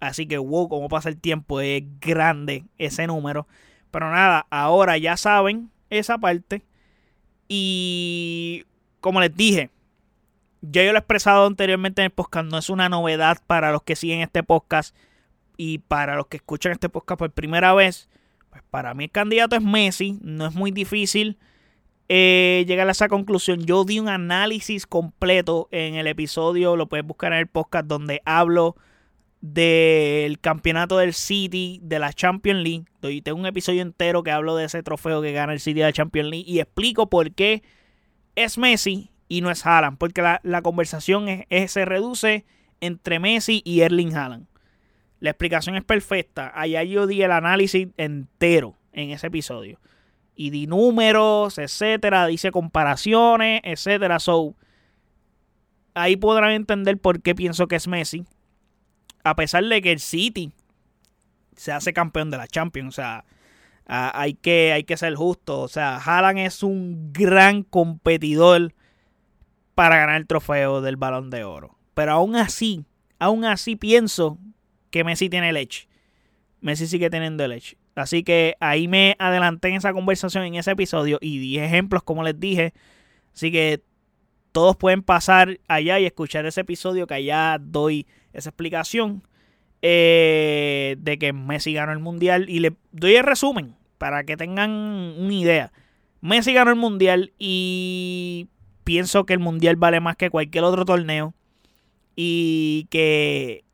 Así 0.00 0.26
que 0.26 0.38
wow, 0.38 0.68
como 0.68 0.88
pasa 0.88 1.08
el 1.08 1.20
tiempo, 1.20 1.60
es 1.60 1.84
grande 2.00 2.64
ese 2.78 3.06
número. 3.06 3.46
Pero 3.90 4.10
nada, 4.10 4.46
ahora 4.50 4.98
ya 4.98 5.16
saben 5.16 5.70
esa 5.90 6.18
parte. 6.18 6.62
Y 7.48 8.64
como 9.00 9.20
les 9.20 9.36
dije, 9.36 9.70
ya 10.62 10.84
yo 10.84 10.92
lo 10.92 10.98
he 10.98 11.00
expresado 11.00 11.46
anteriormente 11.46 12.02
en 12.02 12.06
el 12.06 12.10
podcast, 12.10 12.46
no 12.46 12.58
es 12.58 12.70
una 12.70 12.88
novedad 12.88 13.38
para 13.46 13.72
los 13.72 13.82
que 13.82 13.96
siguen 13.96 14.20
este 14.20 14.42
podcast 14.42 14.96
y 15.56 15.78
para 15.78 16.16
los 16.16 16.28
que 16.28 16.38
escuchan 16.38 16.72
este 16.72 16.88
podcast 16.88 17.18
por 17.18 17.30
primera 17.30 17.74
vez. 17.74 18.08
Pues 18.50 18.62
para 18.70 18.94
mí 18.94 19.04
el 19.04 19.10
candidato 19.10 19.56
es 19.56 19.62
Messi, 19.62 20.18
no 20.22 20.46
es 20.46 20.54
muy 20.54 20.70
difícil 20.70 21.38
eh, 22.14 22.66
llegar 22.66 22.86
a 22.88 22.90
esa 22.90 23.08
conclusión. 23.08 23.64
Yo 23.64 23.84
di 23.84 23.98
un 23.98 24.10
análisis 24.10 24.86
completo 24.86 25.68
en 25.70 25.94
el 25.94 26.06
episodio, 26.06 26.76
lo 26.76 26.86
puedes 26.86 27.06
buscar 27.06 27.32
en 27.32 27.38
el 27.38 27.46
podcast 27.46 27.86
donde 27.86 28.20
hablo 28.26 28.76
del 29.40 30.38
campeonato 30.38 30.98
del 30.98 31.14
City 31.14 31.80
de 31.82 31.98
la 31.98 32.12
Champions 32.12 32.60
League. 32.62 32.84
Y 33.00 33.22
tengo 33.22 33.38
un 33.38 33.46
episodio 33.46 33.80
entero 33.80 34.22
que 34.22 34.30
hablo 34.30 34.56
de 34.56 34.66
ese 34.66 34.82
trofeo 34.82 35.22
que 35.22 35.32
gana 35.32 35.54
el 35.54 35.60
City 35.60 35.80
de 35.80 35.86
la 35.86 35.92
Champions 35.94 36.28
League 36.28 36.44
y 36.46 36.60
explico 36.60 37.08
por 37.08 37.32
qué 37.32 37.62
es 38.36 38.58
Messi 38.58 39.10
y 39.26 39.40
no 39.40 39.50
es 39.50 39.64
Haaland. 39.64 39.96
Porque 39.96 40.20
la, 40.20 40.62
conversación 40.62 41.46
se 41.66 41.84
reduce 41.86 42.44
entre 42.82 43.20
Messi 43.20 43.62
y 43.64 43.80
Erling 43.80 44.14
Haaland. 44.14 44.48
La 45.18 45.30
explicación 45.30 45.76
es 45.76 45.84
perfecta. 45.84 46.52
Allá 46.54 46.82
yo 46.82 47.06
di 47.06 47.22
el 47.22 47.32
análisis 47.32 47.88
entero 47.96 48.76
en 48.92 49.12
ese 49.12 49.28
episodio. 49.28 49.80
Y 50.34 50.50
di 50.50 50.66
números, 50.66 51.58
etcétera, 51.58 52.26
dice 52.26 52.50
comparaciones, 52.50 53.60
etcétera. 53.64 54.18
So, 54.18 54.54
ahí 55.94 56.16
podrán 56.16 56.52
entender 56.52 56.98
por 56.98 57.20
qué 57.20 57.34
pienso 57.34 57.68
que 57.68 57.76
es 57.76 57.86
Messi 57.86 58.24
a 59.24 59.36
pesar 59.36 59.64
de 59.64 59.82
que 59.82 59.92
el 59.92 60.00
City 60.00 60.52
se 61.56 61.72
hace 61.72 61.92
campeón 61.92 62.30
de 62.30 62.38
la 62.38 62.46
Champions, 62.46 62.98
o 62.98 63.02
sea, 63.02 63.24
hay 63.86 64.34
que, 64.34 64.72
hay 64.72 64.84
que 64.84 64.96
ser 64.96 65.14
justo. 65.14 65.60
O 65.60 65.68
sea, 65.68 65.96
Haaland 65.96 66.38
es 66.38 66.62
un 66.62 67.12
gran 67.12 67.62
competidor 67.62 68.74
para 69.74 69.96
ganar 69.96 70.16
el 70.16 70.26
trofeo 70.26 70.80
del 70.80 70.96
balón 70.96 71.30
de 71.30 71.44
oro. 71.44 71.78
Pero 71.94 72.12
aún 72.12 72.36
así, 72.36 72.84
aún 73.18 73.44
así 73.44 73.76
pienso 73.76 74.38
que 74.90 75.04
Messi 75.04 75.28
tiene 75.28 75.52
leche. 75.52 75.88
Messi 76.60 76.86
sigue 76.86 77.10
teniendo 77.10 77.46
leche. 77.46 77.76
Así 77.94 78.22
que 78.22 78.56
ahí 78.60 78.88
me 78.88 79.16
adelanté 79.18 79.68
en 79.68 79.74
esa 79.74 79.92
conversación, 79.92 80.44
en 80.44 80.54
ese 80.54 80.70
episodio, 80.70 81.18
y 81.20 81.38
di 81.38 81.58
ejemplos, 81.58 82.02
como 82.02 82.22
les 82.22 82.38
dije. 82.38 82.72
Así 83.34 83.52
que 83.52 83.82
todos 84.52 84.76
pueden 84.76 85.02
pasar 85.02 85.58
allá 85.68 85.98
y 85.98 86.06
escuchar 86.06 86.46
ese 86.46 86.62
episodio 86.62 87.06
que 87.06 87.14
allá 87.14 87.58
doy 87.60 88.06
esa 88.32 88.50
explicación 88.50 89.22
eh, 89.82 90.96
de 91.00 91.18
que 91.18 91.32
Messi 91.32 91.72
ganó 91.72 91.92
el 91.92 91.98
mundial. 91.98 92.48
Y 92.48 92.60
le 92.60 92.74
doy 92.92 93.16
el 93.16 93.24
resumen 93.24 93.74
para 93.98 94.24
que 94.24 94.36
tengan 94.36 94.70
una 94.70 95.34
idea. 95.34 95.72
Messi 96.20 96.52
ganó 96.54 96.70
el 96.70 96.76
mundial 96.76 97.32
y 97.38 98.48
pienso 98.84 99.26
que 99.26 99.32
el 99.32 99.40
mundial 99.40 99.76
vale 99.76 100.00
más 100.00 100.16
que 100.16 100.30
cualquier 100.30 100.64
otro 100.64 100.84
torneo. 100.84 101.34
Y 102.14 102.86
que 102.90 103.64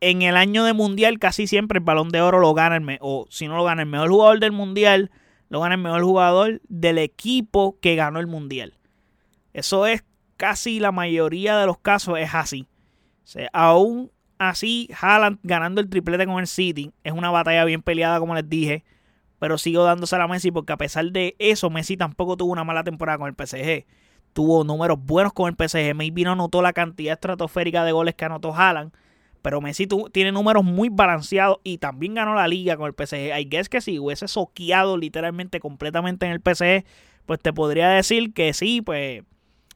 en 0.00 0.22
el 0.22 0.36
año 0.36 0.64
de 0.64 0.72
mundial 0.72 1.18
casi 1.18 1.46
siempre 1.46 1.78
el 1.78 1.84
balón 1.84 2.08
de 2.10 2.20
oro 2.20 2.38
lo 2.38 2.54
gana 2.54 2.76
el 2.76 2.98
o 3.00 3.26
si 3.30 3.48
no 3.48 3.56
lo 3.56 3.64
gana 3.64 3.82
el 3.82 3.88
mejor 3.88 4.10
jugador 4.10 4.40
del 4.40 4.52
mundial, 4.52 5.10
lo 5.48 5.60
gana 5.60 5.74
el 5.74 5.80
mejor 5.80 6.02
jugador 6.02 6.60
del 6.68 6.98
equipo 6.98 7.78
que 7.80 7.96
ganó 7.96 8.20
el 8.20 8.26
mundial. 8.26 8.74
Eso 9.52 9.86
es 9.86 10.04
casi 10.36 10.80
la 10.80 10.92
mayoría 10.92 11.58
de 11.58 11.66
los 11.66 11.78
casos 11.78 12.18
es 12.18 12.34
así 12.34 12.68
aún 13.52 14.10
así, 14.38 14.88
Haaland 15.00 15.38
ganando 15.42 15.80
el 15.80 15.88
triplete 15.88 16.26
con 16.26 16.38
el 16.38 16.46
City 16.46 16.92
es 17.04 17.12
una 17.12 17.30
batalla 17.30 17.64
bien 17.64 17.82
peleada, 17.82 18.20
como 18.20 18.34
les 18.34 18.48
dije. 18.48 18.84
Pero 19.38 19.56
sigo 19.56 19.84
dándose 19.84 20.16
a 20.16 20.26
Messi 20.26 20.50
porque 20.50 20.72
a 20.72 20.76
pesar 20.76 21.12
de 21.12 21.36
eso, 21.38 21.70
Messi 21.70 21.96
tampoco 21.96 22.36
tuvo 22.36 22.52
una 22.52 22.64
mala 22.64 22.82
temporada 22.82 23.18
con 23.18 23.28
el 23.28 23.34
PSG. 23.34 23.86
Tuvo 24.32 24.64
números 24.64 24.98
buenos 25.00 25.32
con 25.32 25.48
el 25.48 25.54
PSG. 25.54 25.94
Maybe 25.94 26.24
no 26.24 26.32
anotó 26.32 26.60
la 26.60 26.72
cantidad 26.72 27.12
estratosférica 27.12 27.84
de 27.84 27.92
goles 27.92 28.16
que 28.16 28.24
anotó 28.24 28.52
Haaland. 28.52 28.92
Pero 29.42 29.60
Messi 29.60 29.86
tiene 30.12 30.32
números 30.32 30.64
muy 30.64 30.88
balanceados 30.88 31.58
y 31.62 31.78
también 31.78 32.14
ganó 32.14 32.34
la 32.34 32.48
liga 32.48 32.76
con 32.76 32.86
el 32.86 32.94
PSG. 32.94 33.32
Hay 33.32 33.44
guess 33.44 33.68
que 33.68 33.80
si 33.80 33.98
hubiese 33.98 34.28
soqueado 34.28 34.96
literalmente 34.96 35.60
completamente 35.60 36.26
en 36.26 36.32
el 36.32 36.40
PSG, 36.40 36.84
pues 37.26 37.40
te 37.40 37.52
podría 37.52 37.90
decir 37.90 38.32
que 38.32 38.52
sí, 38.52 38.82
pues 38.82 39.22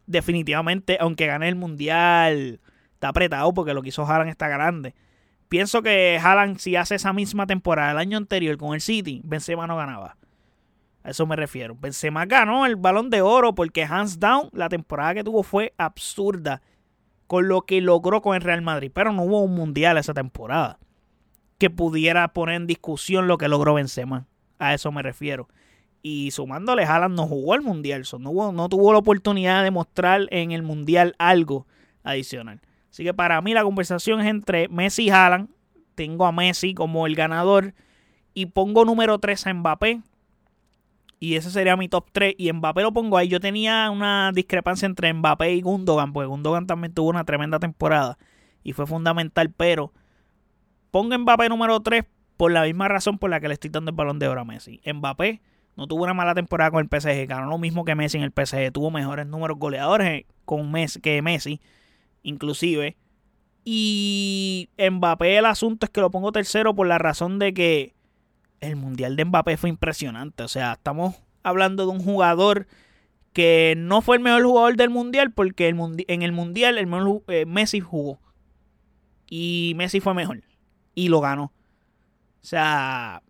definitivamente, 0.06 0.98
aunque 1.00 1.26
gane 1.26 1.48
el 1.48 1.54
mundial, 1.54 2.60
está 2.94 3.08
apretado 3.08 3.52
porque 3.54 3.74
lo 3.74 3.82
que 3.82 3.90
hizo 3.90 4.04
Haaland 4.04 4.30
está 4.30 4.48
grande. 4.48 4.94
Pienso 5.48 5.82
que 5.82 6.18
Haaland, 6.22 6.58
si 6.58 6.76
hace 6.76 6.94
esa 6.94 7.12
misma 7.12 7.46
temporada 7.46 7.92
el 7.92 7.98
año 7.98 8.16
anterior 8.16 8.56
con 8.56 8.74
el 8.74 8.80
City, 8.80 9.20
Benzema 9.24 9.66
no 9.66 9.76
ganaba. 9.76 10.16
A 11.04 11.10
eso 11.10 11.26
me 11.26 11.36
refiero. 11.36 11.76
Benzema 11.78 12.26
ganó 12.26 12.64
el 12.64 12.76
balón 12.76 13.10
de 13.10 13.22
oro 13.22 13.54
porque 13.54 13.84
hands 13.84 14.18
down 14.18 14.48
la 14.52 14.68
temporada 14.68 15.14
que 15.14 15.24
tuvo 15.24 15.42
fue 15.42 15.74
absurda 15.76 16.62
con 17.32 17.48
lo 17.48 17.62
que 17.62 17.80
logró 17.80 18.20
con 18.20 18.36
el 18.36 18.42
Real 18.42 18.60
Madrid. 18.60 18.90
Pero 18.92 19.10
no 19.10 19.22
hubo 19.22 19.40
un 19.40 19.54
mundial 19.54 19.96
esa 19.96 20.12
temporada 20.12 20.78
que 21.56 21.70
pudiera 21.70 22.28
poner 22.34 22.56
en 22.56 22.66
discusión 22.66 23.26
lo 23.26 23.38
que 23.38 23.48
logró 23.48 23.72
Benzema. 23.72 24.26
A 24.58 24.74
eso 24.74 24.92
me 24.92 25.00
refiero. 25.00 25.48
Y 26.02 26.30
sumándole, 26.32 26.84
Haaland 26.84 27.16
no 27.16 27.26
jugó 27.26 27.54
el 27.54 27.62
mundial. 27.62 28.04
no, 28.18 28.52
no 28.52 28.68
tuvo 28.68 28.92
la 28.92 28.98
oportunidad 28.98 29.62
de 29.62 29.70
mostrar 29.70 30.26
en 30.30 30.52
el 30.52 30.62
mundial 30.62 31.14
algo 31.16 31.66
adicional. 32.02 32.60
Así 32.90 33.02
que 33.02 33.14
para 33.14 33.40
mí 33.40 33.54
la 33.54 33.64
conversación 33.64 34.20
es 34.20 34.26
entre 34.26 34.68
Messi 34.68 35.04
y 35.04 35.10
Haaland. 35.10 35.48
Tengo 35.94 36.26
a 36.26 36.32
Messi 36.32 36.74
como 36.74 37.06
el 37.06 37.14
ganador. 37.14 37.72
Y 38.34 38.44
pongo 38.44 38.84
número 38.84 39.18
3 39.18 39.46
a 39.46 39.54
Mbappé. 39.54 40.02
Y 41.22 41.36
ese 41.36 41.52
sería 41.52 41.76
mi 41.76 41.88
top 41.88 42.08
3. 42.10 42.34
Y 42.36 42.52
Mbappé 42.52 42.82
lo 42.82 42.92
pongo 42.92 43.16
ahí. 43.16 43.28
Yo 43.28 43.38
tenía 43.38 43.88
una 43.92 44.32
discrepancia 44.34 44.86
entre 44.86 45.14
Mbappé 45.14 45.52
y 45.52 45.60
Gundogan. 45.60 46.12
Porque 46.12 46.26
Gundogan 46.26 46.66
también 46.66 46.92
tuvo 46.92 47.10
una 47.10 47.22
tremenda 47.22 47.60
temporada. 47.60 48.18
Y 48.64 48.72
fue 48.72 48.88
fundamental. 48.88 49.48
Pero 49.56 49.92
pongo 50.90 51.16
Mbappé 51.16 51.48
número 51.48 51.78
3 51.78 52.06
por 52.36 52.50
la 52.50 52.64
misma 52.64 52.88
razón 52.88 53.18
por 53.18 53.30
la 53.30 53.38
que 53.38 53.46
le 53.46 53.54
estoy 53.54 53.70
dando 53.70 53.92
el 53.92 53.96
balón 53.96 54.18
de 54.18 54.26
oro 54.26 54.40
a 54.40 54.44
Messi. 54.44 54.80
Mbappé 54.84 55.40
no 55.76 55.86
tuvo 55.86 56.02
una 56.02 56.12
mala 56.12 56.34
temporada 56.34 56.72
con 56.72 56.80
el 56.80 56.88
PSG. 56.90 57.28
Ganó 57.28 57.48
lo 57.48 57.58
mismo 57.58 57.84
que 57.84 57.94
Messi 57.94 58.18
en 58.18 58.24
el 58.24 58.32
PSG. 58.32 58.72
Tuvo 58.72 58.90
mejores 58.90 59.24
números 59.28 59.60
goleadores 59.60 60.24
con 60.44 60.72
Messi, 60.72 61.00
que 61.00 61.22
Messi 61.22 61.60
inclusive. 62.24 62.96
Y 63.64 64.70
Mbappé, 64.76 65.36
el 65.36 65.46
asunto 65.46 65.86
es 65.86 65.90
que 65.90 66.00
lo 66.00 66.10
pongo 66.10 66.32
tercero 66.32 66.74
por 66.74 66.88
la 66.88 66.98
razón 66.98 67.38
de 67.38 67.54
que 67.54 67.94
el 68.62 68.76
Mundial 68.76 69.16
de 69.16 69.24
Mbappé 69.24 69.56
fue 69.56 69.68
impresionante. 69.68 70.42
O 70.44 70.48
sea, 70.48 70.72
estamos 70.72 71.16
hablando 71.42 71.84
de 71.84 71.92
un 71.92 72.02
jugador 72.02 72.66
que 73.32 73.74
no 73.76 74.00
fue 74.02 74.16
el 74.16 74.22
mejor 74.22 74.44
jugador 74.44 74.76
del 74.76 74.90
Mundial 74.90 75.32
porque 75.32 75.68
en 75.68 76.22
el 76.22 76.32
Mundial 76.32 76.78
el 76.78 76.86
mejor, 76.86 77.22
eh, 77.28 77.44
Messi 77.44 77.80
jugó. 77.80 78.20
Y 79.28 79.72
Messi 79.76 80.00
fue 80.00 80.14
mejor. 80.14 80.42
Y 80.94 81.08
lo 81.08 81.20
ganó. 81.20 81.44
O 81.44 82.44
sea, 82.44 83.22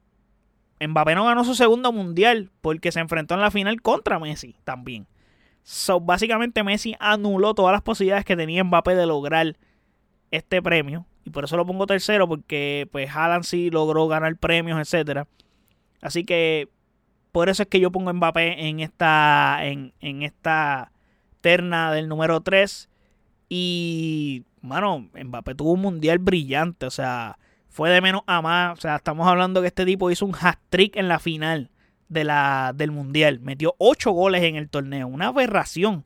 Mbappé 0.80 1.14
no 1.14 1.24
ganó 1.24 1.44
su 1.44 1.54
segundo 1.54 1.92
Mundial 1.92 2.50
porque 2.60 2.92
se 2.92 3.00
enfrentó 3.00 3.34
en 3.34 3.40
la 3.40 3.50
final 3.50 3.80
contra 3.80 4.18
Messi 4.18 4.54
también. 4.64 5.06
So, 5.62 6.00
básicamente 6.00 6.62
Messi 6.62 6.94
anuló 6.98 7.54
todas 7.54 7.72
las 7.72 7.82
posibilidades 7.82 8.24
que 8.24 8.36
tenía 8.36 8.64
Mbappé 8.64 8.94
de 8.94 9.06
lograr 9.06 9.56
este 10.30 10.60
premio. 10.60 11.06
Y 11.24 11.30
por 11.30 11.44
eso 11.44 11.56
lo 11.56 11.66
pongo 11.66 11.86
tercero, 11.86 12.28
porque 12.28 12.88
pues 12.90 13.10
Haaland 13.14 13.44
sí 13.44 13.70
logró 13.70 14.08
ganar 14.08 14.36
premios, 14.36 14.80
etcétera. 14.80 15.26
Así 16.00 16.24
que 16.24 16.68
por 17.32 17.48
eso 17.48 17.62
es 17.62 17.68
que 17.68 17.80
yo 17.80 17.90
pongo 17.90 18.12
Mbappé 18.12 18.68
en 18.68 18.80
esta, 18.80 19.60
en, 19.62 19.94
en 20.00 20.22
esta 20.22 20.92
terna 21.40 21.92
del 21.92 22.08
número 22.08 22.40
3. 22.40 22.88
Y, 23.48 24.44
mano, 24.60 25.08
Mbappé 25.14 25.54
tuvo 25.54 25.72
un 25.72 25.80
mundial 25.80 26.18
brillante. 26.18 26.86
O 26.86 26.90
sea, 26.90 27.38
fue 27.68 27.90
de 27.90 28.00
menos 28.00 28.22
a 28.26 28.42
más. 28.42 28.78
O 28.78 28.80
sea, 28.80 28.96
estamos 28.96 29.26
hablando 29.26 29.62
que 29.62 29.68
este 29.68 29.86
tipo 29.86 30.10
hizo 30.10 30.26
un 30.26 30.34
hat-trick 30.34 30.96
en 30.96 31.08
la 31.08 31.18
final 31.18 31.70
de 32.08 32.24
la, 32.24 32.72
del 32.74 32.90
Mundial. 32.90 33.40
Metió 33.40 33.74
8 33.78 34.10
goles 34.12 34.42
en 34.42 34.56
el 34.56 34.68
torneo. 34.68 35.08
Una 35.08 35.28
aberración 35.28 36.04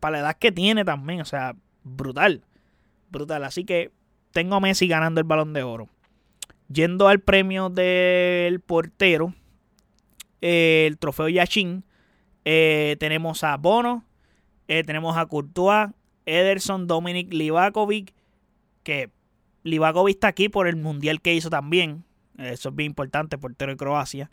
para 0.00 0.12
la 0.12 0.18
edad 0.20 0.36
que 0.38 0.50
tiene 0.50 0.84
también. 0.84 1.20
O 1.20 1.24
sea, 1.24 1.54
brutal. 1.84 2.42
Brutal. 3.10 3.44
Así 3.44 3.64
que 3.64 3.92
tengo 4.34 4.56
a 4.56 4.60
Messi 4.60 4.86
ganando 4.86 5.20
el 5.20 5.26
balón 5.26 5.54
de 5.54 5.62
oro. 5.62 5.88
Yendo 6.68 7.08
al 7.08 7.20
premio 7.20 7.70
del 7.70 8.60
portero, 8.60 9.32
eh, 10.42 10.84
el 10.86 10.98
trofeo 10.98 11.30
Yachin, 11.30 11.84
eh, 12.44 12.96
tenemos 13.00 13.42
a 13.44 13.56
Bono, 13.56 14.04
eh, 14.68 14.82
tenemos 14.84 15.16
a 15.16 15.24
Courtois, 15.24 15.88
Ederson, 16.26 16.86
Dominic 16.86 17.32
Livakovic, 17.32 18.12
que 18.82 19.10
Livakovic 19.62 20.16
está 20.16 20.28
aquí 20.28 20.50
por 20.50 20.68
el 20.68 20.76
mundial 20.76 21.22
que 21.22 21.34
hizo 21.34 21.48
también. 21.48 22.04
Eso 22.36 22.68
es 22.68 22.74
bien 22.74 22.90
importante, 22.90 23.38
portero 23.38 23.72
de 23.72 23.78
Croacia 23.78 24.28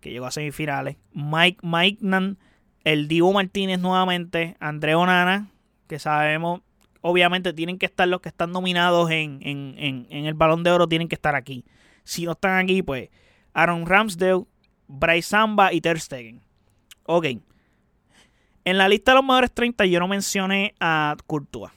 que 0.00 0.10
llegó 0.10 0.26
a 0.26 0.30
semifinales. 0.30 0.96
Mike, 1.12 1.58
Mike 1.62 1.98
Nan, 2.00 2.38
el 2.84 3.06
Divo 3.06 3.32
Martínez 3.32 3.78
nuevamente, 3.78 4.56
André 4.60 4.94
Onana, 4.94 5.50
que 5.86 5.98
sabemos, 5.98 6.62
obviamente 7.00 7.52
tienen 7.52 7.78
que 7.78 7.86
estar 7.86 8.06
los 8.08 8.20
que 8.20 8.28
están 8.28 8.52
nominados 8.52 9.10
en, 9.10 9.40
el 10.10 10.34
Balón 10.34 10.62
de 10.62 10.70
Oro, 10.70 10.88
tienen 10.88 11.08
que 11.08 11.14
estar 11.14 11.34
aquí. 11.34 11.64
Si 12.04 12.24
no 12.24 12.32
están 12.32 12.64
aquí, 12.64 12.82
pues 12.82 13.10
Aaron 13.52 13.86
Ramsdale, 13.86 14.44
Bryce 14.88 15.28
Samba 15.28 15.72
y 15.72 15.80
Ter 15.80 16.00
Stegen. 16.00 16.40
Ok. 17.04 17.26
En 18.64 18.78
la 18.78 18.88
lista 18.88 19.12
de 19.12 19.16
los 19.16 19.24
mejores 19.24 19.52
30 19.52 19.86
yo 19.86 20.00
no 20.00 20.08
mencioné 20.08 20.74
a 20.80 21.16
Courtois. 21.26 21.72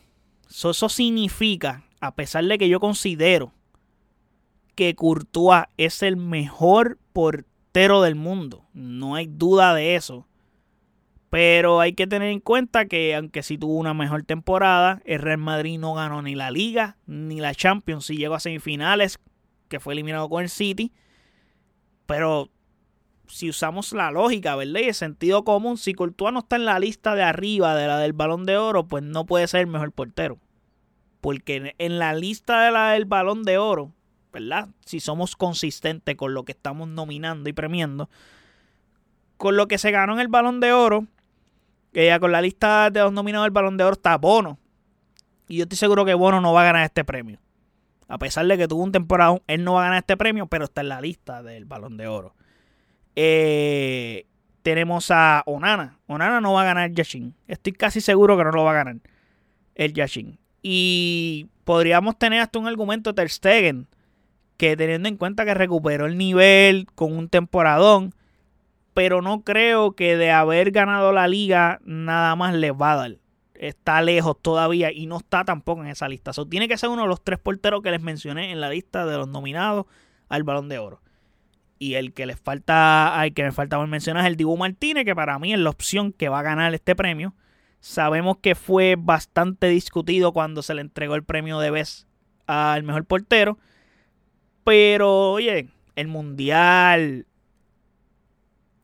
eso 0.48 0.90
significa, 0.90 1.84
a 2.00 2.14
pesar 2.14 2.44
de 2.46 2.58
que 2.58 2.70
yo 2.70 2.80
considero 2.80 3.54
que 4.76 4.96
Courtois 4.96 5.66
es 5.78 6.04
el 6.04 6.18
mejor 6.18 6.98
por 7.14 7.46
del 7.74 8.16
mundo. 8.16 8.66
No 8.74 9.16
hay 9.16 9.28
duda 9.28 9.74
de 9.74 9.96
eso. 9.96 10.28
Pero 11.34 11.80
hay 11.80 11.94
que 11.94 12.06
tener 12.06 12.30
en 12.30 12.40
cuenta 12.40 12.86
que 12.86 13.16
aunque 13.16 13.42
sí 13.42 13.58
tuvo 13.58 13.74
una 13.78 13.96
mejor 13.96 14.22
temporada, 14.22 15.02
el 15.04 15.18
Real 15.18 15.40
Madrid 15.40 15.80
no 15.80 15.96
ganó 15.96 16.22
ni 16.22 16.36
la 16.36 16.52
Liga 16.52 16.98
ni 17.08 17.40
la 17.40 17.56
Champions. 17.56 18.06
Sí 18.06 18.18
llegó 18.18 18.36
a 18.36 18.40
semifinales, 18.40 19.18
que 19.68 19.80
fue 19.80 19.96
eliminado 19.96 20.30
con 20.30 20.44
el 20.44 20.50
City. 20.50 20.94
Pero 22.06 22.52
si 23.26 23.50
usamos 23.50 23.94
la 23.94 24.12
lógica, 24.12 24.56
¿verdad? 24.56 24.82
Y 24.82 24.90
el 24.90 24.94
sentido 24.94 25.44
común, 25.44 25.80
si 25.80 25.96
Courtois 25.96 26.32
no 26.32 26.42
está 26.42 26.58
en 26.58 26.66
la 26.66 26.78
lista 26.78 27.16
de 27.16 27.24
arriba 27.24 27.74
de 27.74 27.88
la 27.88 27.98
del 27.98 28.14
Balón 28.14 28.46
de 28.46 28.58
Oro, 28.58 28.88
pues 28.88 29.02
no 29.02 29.26
puede 29.26 29.48
ser 29.48 29.62
el 29.62 29.68
mejor 29.68 29.92
portero. 29.92 30.38
Porque 31.20 31.74
en 31.80 31.98
la 31.98 32.14
lista 32.14 32.64
de 32.64 32.70
la 32.70 32.92
del 32.92 33.06
Balón 33.06 33.42
de 33.42 33.58
Oro, 33.58 33.92
¿verdad? 34.32 34.70
Si 34.86 35.00
somos 35.00 35.36
consistentes 35.36 36.16
con 36.16 36.36
lo 36.36 36.46
que 36.46 36.52
estamos 36.52 36.90
nominando 36.90 37.50
y 37.50 37.54
premiando, 37.54 38.08
con 39.38 39.58
lo 39.58 39.68
que 39.68 39.80
se 39.80 39.90
ganó 39.90 40.14
en 40.14 40.20
el 40.20 40.28
Balón 40.28 40.60
de 40.60 40.74
Oro, 40.74 41.08
que 41.94 42.08
ya 42.08 42.20
con 42.20 42.32
la 42.32 42.42
lista 42.42 42.90
de 42.90 43.00
los 43.00 43.14
nominados 43.14 43.46
del 43.46 43.52
Balón 43.52 43.78
de 43.78 43.84
Oro 43.84 43.94
está 43.94 44.18
Bono. 44.18 44.60
Y 45.48 45.58
yo 45.58 45.64
estoy 45.64 45.78
seguro 45.78 46.04
que 46.06 46.14
Bono 46.14 46.42
no 46.42 46.52
va 46.52 46.62
a 46.62 46.66
ganar 46.66 46.84
este 46.84 47.06
premio. 47.06 47.40
A 48.08 48.18
pesar 48.18 48.46
de 48.48 48.58
que 48.58 48.68
tuvo 48.68 48.84
un 48.84 48.92
temporada, 48.92 49.40
él 49.48 49.64
no 49.64 49.74
va 49.74 49.82
a 49.82 49.84
ganar 49.86 50.00
este 50.00 50.18
premio, 50.18 50.48
pero 50.48 50.66
está 50.66 50.82
en 50.82 50.90
la 50.90 51.02
lista 51.02 51.44
del 51.44 51.66
Balón 51.66 51.98
de 51.98 52.08
Oro. 52.08 52.36
Eh, 53.16 54.26
tenemos 54.64 55.12
a 55.12 55.44
Onana. 55.46 56.00
Onana 56.08 56.42
no 56.42 56.54
va 56.54 56.62
a 56.62 56.66
ganar 56.66 56.92
Yashin. 56.92 57.36
Estoy 57.48 57.74
casi 57.74 58.02
seguro 58.02 58.38
que 58.38 58.44
no 58.44 58.52
lo 58.52 58.64
va 58.64 58.72
a 58.72 58.76
ganar 58.76 58.98
el 59.76 59.94
Yashin. 59.94 60.40
Y 60.62 61.48
podríamos 61.64 62.18
tener 62.18 62.40
hasta 62.42 62.58
un 62.58 62.68
argumento 62.68 63.14
Ter 63.14 63.30
Stegen, 63.30 63.88
que 64.58 64.76
teniendo 64.78 65.10
en 65.10 65.18
cuenta 65.18 65.46
que 65.46 65.54
recuperó 65.54 66.06
el 66.06 66.18
nivel 66.18 66.88
con 66.96 67.16
un 67.16 67.30
temporadón, 67.30 68.16
pero 68.94 69.22
no 69.22 69.44
creo 69.44 69.94
que 69.94 70.18
de 70.18 70.32
haber 70.32 70.72
ganado 70.72 71.12
la 71.12 71.28
liga 71.28 71.80
nada 71.84 72.36
más 72.36 72.54
le 72.54 72.72
va 72.72 72.94
a 72.94 72.96
dar. 72.96 73.18
Está 73.56 74.02
lejos 74.02 74.38
todavía 74.42 74.92
y 74.92 75.06
no 75.08 75.18
está 75.18 75.46
tampoco 75.46 75.82
en 75.82 75.88
esa 75.88 76.10
lista. 76.10 76.34
So, 76.34 76.48
tiene 76.48 76.68
que 76.68 76.78
ser 76.78 76.90
uno 76.90 77.04
de 77.04 77.08
los 77.08 77.24
tres 77.24 77.40
porteros 77.40 77.82
que 77.82 77.92
les 77.92 78.02
mencioné 78.02 78.52
en 78.52 78.60
la 78.60 78.70
lista 78.70 79.06
de 79.06 79.18
los 79.18 79.28
nominados 79.28 79.86
al 80.30 80.44
Balón 80.44 80.70
de 80.70 80.80
Oro. 80.80 81.02
Y 81.80 81.96
el 81.96 82.14
que 82.14 82.26
les 82.26 82.40
falta, 82.40 83.20
al 83.20 83.34
que 83.34 83.44
me 83.44 83.52
falta 83.52 83.84
mencionar 83.86 84.24
es 84.24 84.28
el 84.28 84.38
Dibu 84.38 84.58
Martínez, 84.58 85.06
que 85.06 85.16
para 85.16 85.40
mí 85.40 85.54
es 85.54 85.60
la 85.60 85.70
opción 85.70 86.14
que 86.14 86.30
va 86.30 86.40
a 86.40 86.44
ganar 86.44 86.74
este 86.74 86.96
premio. 86.96 87.34
Sabemos 87.80 88.38
que 88.38 88.56
fue 88.56 88.96
bastante 88.98 89.68
discutido 89.68 90.32
cuando 90.32 90.62
se 90.62 90.74
le 90.74 90.82
entregó 90.82 91.16
el 91.16 91.24
premio 91.24 91.60
de 91.60 91.72
vez 91.72 92.08
al 92.48 92.84
mejor 92.84 93.06
portero. 93.06 93.58
Pero, 94.64 95.32
oye, 95.32 95.70
el 95.96 96.08
Mundial 96.08 97.28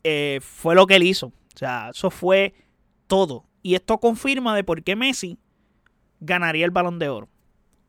eh, 0.10 0.40
fue 0.42 0.76
lo 0.76 0.88
que 0.88 0.96
él 0.96 1.04
hizo. 1.04 1.28
O 1.28 1.58
sea, 1.58 1.90
eso 1.90 2.10
fue 2.10 2.54
todo. 3.08 3.46
Y 3.62 3.76
esto 3.76 4.00
confirma 4.00 4.56
de 4.56 4.64
por 4.64 4.84
qué 4.84 4.96
Messi 4.96 5.38
ganaría 6.20 6.66
el 6.66 6.72
balón 6.72 6.98
de 7.00 7.10
oro. 7.10 7.30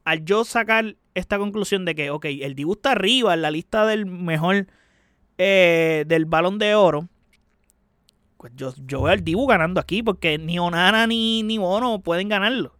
Al 0.04 0.24
yo 0.24 0.44
sacar 0.44 0.96
esta 1.14 1.38
conclusión 1.38 1.84
de 1.84 1.94
que, 1.94 2.10
ok, 2.10 2.26
el 2.26 2.54
Dibu 2.54 2.72
está 2.72 2.92
arriba 2.92 3.34
en 3.34 3.42
la 3.42 3.50
lista 3.50 3.86
del 3.86 4.06
mejor 4.06 4.66
eh, 5.38 6.04
del 6.06 6.26
balón 6.26 6.58
de 6.58 6.74
oro, 6.74 7.08
pues 8.36 8.52
yo, 8.56 8.72
yo 8.86 9.02
veo 9.02 9.12
al 9.12 9.24
Dibu 9.24 9.46
ganando 9.46 9.80
aquí 9.80 10.02
porque 10.02 10.38
ni 10.38 10.58
Onana 10.58 11.06
ni, 11.06 11.42
ni 11.42 11.58
Bono 11.58 12.00
pueden 12.00 12.28
ganarlo. 12.28 12.76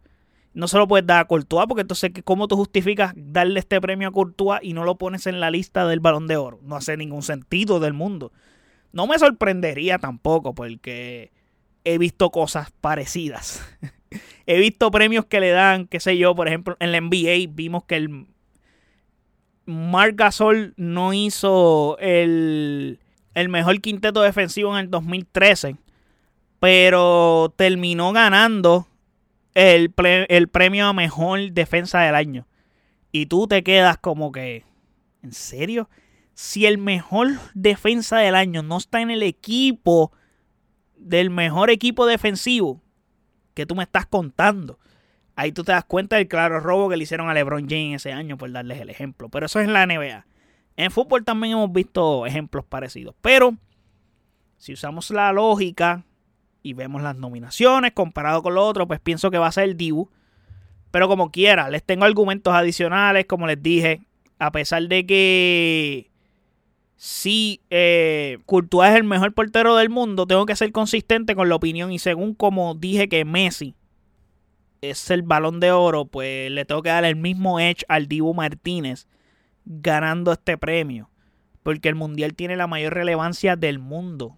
No 0.53 0.67
se 0.67 0.79
lo 0.79 0.89
puedes 0.89 1.07
dar 1.07 1.21
a 1.21 1.25
Courtois 1.27 1.67
porque 1.69 1.83
entonces, 1.83 2.11
¿cómo 2.25 2.49
tú 2.49 2.57
justificas 2.57 3.13
darle 3.17 3.61
este 3.61 3.81
premio 3.81 4.09
a 4.09 4.13
Courtois 4.13 4.61
y 4.63 4.73
no 4.73 4.85
lo 4.85 4.97
pones 4.97 5.27
en 5.27 5.39
la 5.39 5.51
lista 5.51 5.87
del 5.87 6.01
balón 6.01 6.27
de 6.27 6.37
oro? 6.37 6.59
No 6.63 6.77
hace 6.77 6.97
ningún 6.97 7.23
sentido 7.23 7.79
del 7.79 7.93
mundo. 7.93 8.33
No 8.93 9.07
me 9.07 9.19
sorprendería 9.19 9.99
tampoco 9.99 10.55
porque 10.55 11.31
he 11.85 11.99
visto 11.99 12.31
cosas 12.31 12.71
parecidas. 12.81 13.63
he 14.47 14.59
visto 14.59 14.91
premios 14.91 15.27
que 15.27 15.41
le 15.41 15.51
dan, 15.51 15.87
qué 15.87 16.01
sé 16.01 16.19
yo, 16.19 16.35
por 16.35 16.49
ejemplo, 16.49 16.77
en 16.81 16.93
la 16.93 17.01
NBA 17.01 17.53
vimos 17.53 17.85
que 17.85 17.97
el 17.97 18.27
Marc 19.67 20.17
Gasol 20.17 20.75
no 20.77 21.13
hizo 21.13 21.97
el, 21.99 22.99
el 23.35 23.49
mejor 23.49 23.81
quinteto 23.81 24.23
defensivo 24.23 24.77
en 24.77 24.85
el 24.85 24.91
2013, 24.91 25.77
pero 26.59 27.55
terminó 27.57 28.13
ganando 28.13 28.89
el, 29.55 29.93
el 30.29 30.49
premio 30.49 30.87
a 30.87 30.93
mejor 30.93 31.53
defensa 31.53 32.01
del 32.01 32.15
año. 32.15 32.47
Y 33.13 33.27
tú 33.27 33.47
te 33.47 33.63
quedas 33.63 33.97
como 33.99 34.33
que, 34.33 34.65
¿en 35.23 35.33
serio? 35.33 35.89
Si 36.35 36.67
el 36.67 36.79
mejor 36.79 37.29
defensa 37.55 38.19
del 38.19 38.35
año 38.35 38.63
no 38.63 38.79
está 38.79 39.01
en 39.01 39.11
el 39.11 39.23
equipo 39.23 40.13
del 40.97 41.31
mejor 41.31 41.71
equipo 41.71 42.07
defensivo 42.07 42.81
que 43.55 43.67
tú 43.67 43.75
me 43.75 43.83
estás 43.83 44.07
contando, 44.07 44.79
ahí 45.37 45.53
tú 45.53 45.65
te 45.65 45.73
das 45.73 45.85
cuenta 45.85 46.17
del 46.17 46.29
claro 46.29 46.61
robo 46.61 46.89
que 46.89 46.97
le 46.97 47.05
hicieron 47.05 47.29
a 47.29 47.35
LeBron 47.35 47.69
James 47.69 48.07
ese 48.07 48.13
año, 48.13 48.37
por 48.37 48.53
darles 48.53 48.81
el 48.81 48.91
ejemplo. 48.91 49.29
Pero 49.29 49.47
eso 49.47 49.61
es 49.61 49.67
en 49.67 49.73
la 49.73 49.87
NBA. 49.87 50.27
En 50.77 50.91
fútbol 50.91 51.25
también 51.25 51.53
hemos 51.53 51.73
visto 51.73 52.27
ejemplos 52.27 52.65
parecidos. 52.65 53.15
Pero 53.21 53.57
si 54.57 54.75
usamos 54.75 55.11
la 55.11 55.33
lógica 55.33 56.05
y 56.63 56.75
vemos 56.75 57.03
las 57.03 57.17
nominaciones 57.17 57.93
comparado 57.93 58.43
con 58.43 58.55
lo 58.55 58.67
otro, 58.67 58.87
pues 58.87 59.01
pienso 59.01 59.31
que 59.31 59.39
va 59.39 59.47
a 59.47 59.53
ser 59.53 59.77
Dibu. 59.77 60.11
Pero 60.91 61.09
como 61.09 61.31
quiera, 61.31 61.71
les 61.71 61.83
tengo 61.83 62.05
argumentos 62.05 62.53
adicionales, 62.53 63.27
como 63.27 63.47
les 63.47 63.63
dije, 63.63 64.03
a 64.39 64.53
pesar 64.53 64.89
de 64.89 65.07
que 65.07 66.10
si 67.03 67.63
eh, 67.71 68.37
es 68.47 68.95
el 68.95 69.05
mejor 69.05 69.33
portero 69.33 69.75
del 69.75 69.89
mundo, 69.89 70.27
tengo 70.27 70.45
que 70.45 70.55
ser 70.55 70.71
consistente 70.71 71.35
con 71.35 71.49
la 71.49 71.55
opinión. 71.55 71.93
Y 71.93 71.99
según 71.99 72.35
como 72.35 72.75
dije 72.75 73.09
que 73.09 73.25
Messi 73.25 73.75
es 74.83 75.11
el 75.11 75.23
balón 75.23 75.61
de 75.61 75.73
oro, 75.73 76.05
pues 76.05 76.51
le 76.51 76.67
tengo 76.67 76.83
que 76.83 76.91
dar 76.91 77.07
el 77.07 77.17
mismo 77.17 77.59
edge 77.59 77.87
al 77.89 78.07
Dibu 78.07 78.35
Martínez 78.35 79.07
ganando 79.65 80.31
este 80.31 80.59
premio. 80.59 81.09
Porque 81.63 81.89
el 81.89 81.95
Mundial 81.95 82.35
tiene 82.35 82.55
la 82.55 82.67
mayor 82.67 82.93
relevancia 82.93 83.57
del 83.57 83.79
mundo 83.79 84.37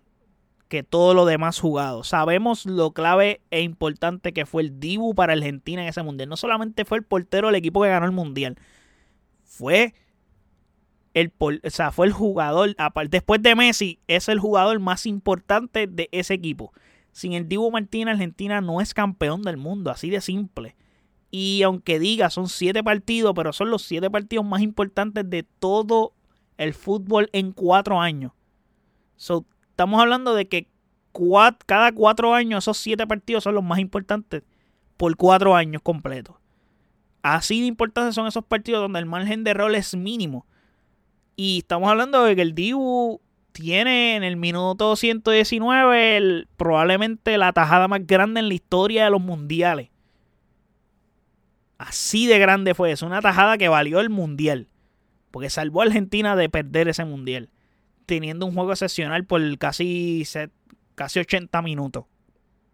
que 0.69 0.85
todo 0.85 1.15
lo 1.15 1.25
demás 1.25 1.59
jugado. 1.59 2.05
Sabemos 2.05 2.65
lo 2.65 2.93
clave 2.93 3.41
e 3.51 3.63
importante 3.63 4.33
que 4.33 4.47
fue 4.47 4.63
el 4.63 4.79
Dibu 4.79 5.17
para 5.17 5.33
Argentina 5.33 5.83
en 5.83 5.89
ese 5.89 6.05
Mundial. 6.05 6.29
No 6.29 6.37
solamente 6.37 6.85
fue 6.85 6.99
el 6.99 7.05
portero 7.05 7.49
del 7.49 7.57
equipo 7.57 7.83
que 7.83 7.89
ganó 7.89 8.07
el 8.07 8.13
Mundial. 8.13 8.57
Fue 9.43 9.95
el, 11.15 11.33
o 11.39 11.71
sea, 11.71 11.91
fue 11.93 12.07
el 12.07 12.13
jugador, 12.13 12.75
después 13.09 13.43
de 13.43 13.55
Messi, 13.55 14.01
es 14.07 14.29
el 14.29 14.39
jugador 14.39 14.79
más 14.81 15.07
importante 15.07 15.87
de 15.87 16.09
ese 16.13 16.35
equipo. 16.35 16.73
Sin 17.13 17.35
el 17.35 17.49
Dibu 17.49 17.71
Martínez, 17.71 18.15
Argentina 18.15 18.61
no 18.61 18.81
es 18.81 18.95
campeón 18.95 19.43
del 19.43 19.59
mundo, 19.59 19.91
así 19.91 20.09
de 20.09 20.21
simple. 20.21 20.77
Y 21.31 21.63
aunque 21.63 21.99
diga, 21.99 22.31
son 22.31 22.49
siete 22.49 22.83
partidos, 22.83 23.33
pero 23.35 23.53
son 23.53 23.71
los 23.71 23.83
siete 23.83 24.11
partidos 24.11 24.45
más 24.45 24.63
importantes 24.63 25.29
de 25.29 25.43
todo 25.43 26.15
el 26.57 26.75
fútbol 26.75 27.29
en 27.33 27.53
cuatro 27.53 28.01
años. 28.01 28.33
estamos 29.17 30.01
hablando 30.01 30.35
de 30.35 30.49
que 30.49 30.69
cada 31.67 31.93
cuatro 31.93 32.35
años 32.35 32.65
esos 32.65 32.79
siete 32.79 33.07
partidos 33.07 33.45
son 33.45 33.55
los 33.55 33.65
más 33.65 33.79
importantes 33.79 34.43
por 34.97 35.15
cuatro 35.17 35.55
años 35.55 35.83
completos. 35.83 36.37
Así 37.23 37.61
de 37.61 37.67
importantes 37.67 38.15
son 38.15 38.27
esos 38.27 38.45
partidos 38.45 38.83
donde 38.83 38.99
el 38.99 39.07
margen 39.07 39.45
de 39.45 39.51
error 39.53 39.75
es 39.75 39.95
mínimo. 39.95 40.47
Y 41.37 41.59
estamos 41.59 41.91
hablando 41.91 42.25
de 42.25 42.37
que 42.37 42.43
el 42.43 42.55
Dibu 42.55 43.21
tiene 43.53 44.17
en 44.17 44.23
el 44.23 44.37
minuto 44.37 44.97
119 44.97 46.47
probablemente 46.57 47.37
la 47.39 47.53
tajada 47.53 47.89
más 47.89 48.07
grande 48.07 48.41
en 48.41 48.49
la 48.49 48.55
historia 48.55 49.05
de 49.05 49.11
los 49.11 49.21
mundiales. 49.21 49.91
Así 51.79 52.27
de 52.27 52.39
grande 52.39 52.75
fue 52.75 52.93
eso. 52.93 53.07
Una 53.07 53.21
tajada 53.21 53.59
que 53.59 53.69
valió 53.69 54.01
el 54.01 54.11
mundial. 54.11 54.69
Porque 55.31 55.51
salvó 55.51 55.81
a 55.81 55.87
Argentina 55.87 56.37
de 56.37 56.49
perder 56.49 56.89
ese 56.89 57.05
mundial. 57.05 57.51
Teniendo 58.07 58.47
un 58.47 58.55
juego 58.55 58.73
excepcional 58.73 59.25
por 59.25 59.59
casi, 59.59 60.25
casi 60.95 61.21
80 61.21 61.61
minutos. 61.63 62.05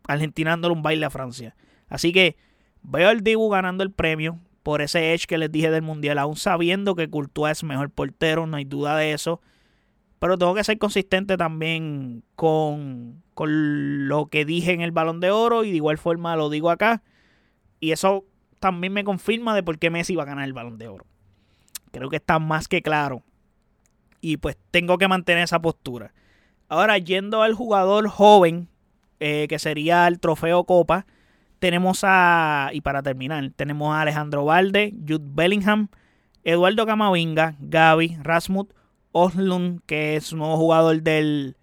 Argentina 0.07 0.51
dándole 0.51 0.75
un 0.75 0.83
baile 0.83 1.07
a 1.07 1.11
Francia. 1.11 1.55
Así 1.88 2.12
que 2.12 2.37
veo 2.83 3.09
al 3.09 3.23
Dibu 3.23 3.49
ganando 3.49 3.83
el 3.83 3.92
premio 3.92 4.38
por 4.68 4.83
ese 4.83 5.14
edge 5.14 5.24
que 5.26 5.38
les 5.38 5.50
dije 5.50 5.70
del 5.70 5.81
mundial, 5.81 6.18
aún 6.18 6.37
sabiendo 6.37 6.94
que 6.94 7.09
Courtois 7.09 7.52
es 7.52 7.64
mejor 7.64 7.88
portero, 7.88 8.46
no 8.46 8.59
hay 8.59 8.66
duda 8.66 8.98
de 8.98 9.14
eso. 9.14 9.40
Pero 10.18 10.37
tengo 10.37 10.54
que 10.54 10.62
ser 10.62 10.76
consistente 10.76 11.38
también 11.38 12.22
con, 12.37 13.22
con 13.33 14.09
lo 14.09 14.26
que 14.26 14.44
dije 14.44 14.72
en 14.72 14.83
el 14.83 14.92
balón 14.92 15.20
de 15.20 15.31
oro 15.31 15.64
y 15.64 15.70
de 15.70 15.76
igual 15.76 15.96
forma 15.96 16.37
lo 16.37 16.50
digo 16.50 16.68
acá. 16.68 17.02
Y 17.81 17.92
eso 17.92 18.26
también 18.61 18.92
me 18.92 19.04
confirma 19.04 19.54
de 19.54 19.62
por 19.62 19.78
qué 19.78 19.88
Messi 19.88 20.16
va 20.16 20.24
a 20.24 20.26
ganar 20.26 20.44
el 20.44 20.52
balón 20.52 20.76
de 20.76 20.88
oro. 20.88 21.07
Creo 21.90 22.11
que 22.11 22.16
está 22.16 22.38
más 22.38 22.68
que 22.68 22.83
claro. 22.83 23.22
Y 24.20 24.37
pues 24.37 24.59
tengo 24.70 24.98
que 24.98 25.09
mantener 25.09 25.44
esa 25.44 25.62
postura. 25.62 26.12
Ahora, 26.68 26.98
yendo 26.98 27.40
al 27.40 27.54
jugador 27.54 28.07
joven, 28.09 28.68
eh, 29.18 29.46
que 29.48 29.59
sería 29.59 30.07
el 30.07 30.20
trofeo 30.20 30.64
Copa, 30.64 31.07
tenemos 31.59 32.01
a, 32.03 32.71
y 32.73 32.81
para 32.81 33.03
terminar, 33.03 33.51
tenemos 33.57 33.94
a 33.94 34.03
Alejandro 34.03 34.44
Valde, 34.44 34.94
Jude 35.07 35.27
Bellingham, 35.29 35.88
Eduardo 36.44 36.87
Camavinga, 36.87 37.57
Gaby, 37.59 38.18
Rasmut, 38.23 38.73
Oslund, 39.12 39.81
que 39.87 40.16
es 40.16 40.33
un 40.33 40.40
nuevo 40.40 40.57
jugador 40.57 41.03
del 41.03 41.57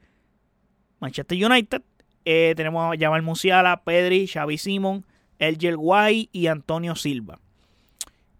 Manchester 0.99 1.45
United, 1.45 1.81
Eh, 2.27 2.53
tenemos 2.58 2.91
a 2.91 2.97
Jamal 2.99 3.21
Musiala, 3.21 3.84
Pedri, 3.84 4.27
Xavi 4.27 4.58
Simon, 4.58 5.05
El 5.38 5.58
Guay 5.77 6.29
y 6.31 6.47
Antonio 6.47 6.95
Silva. 6.95 7.39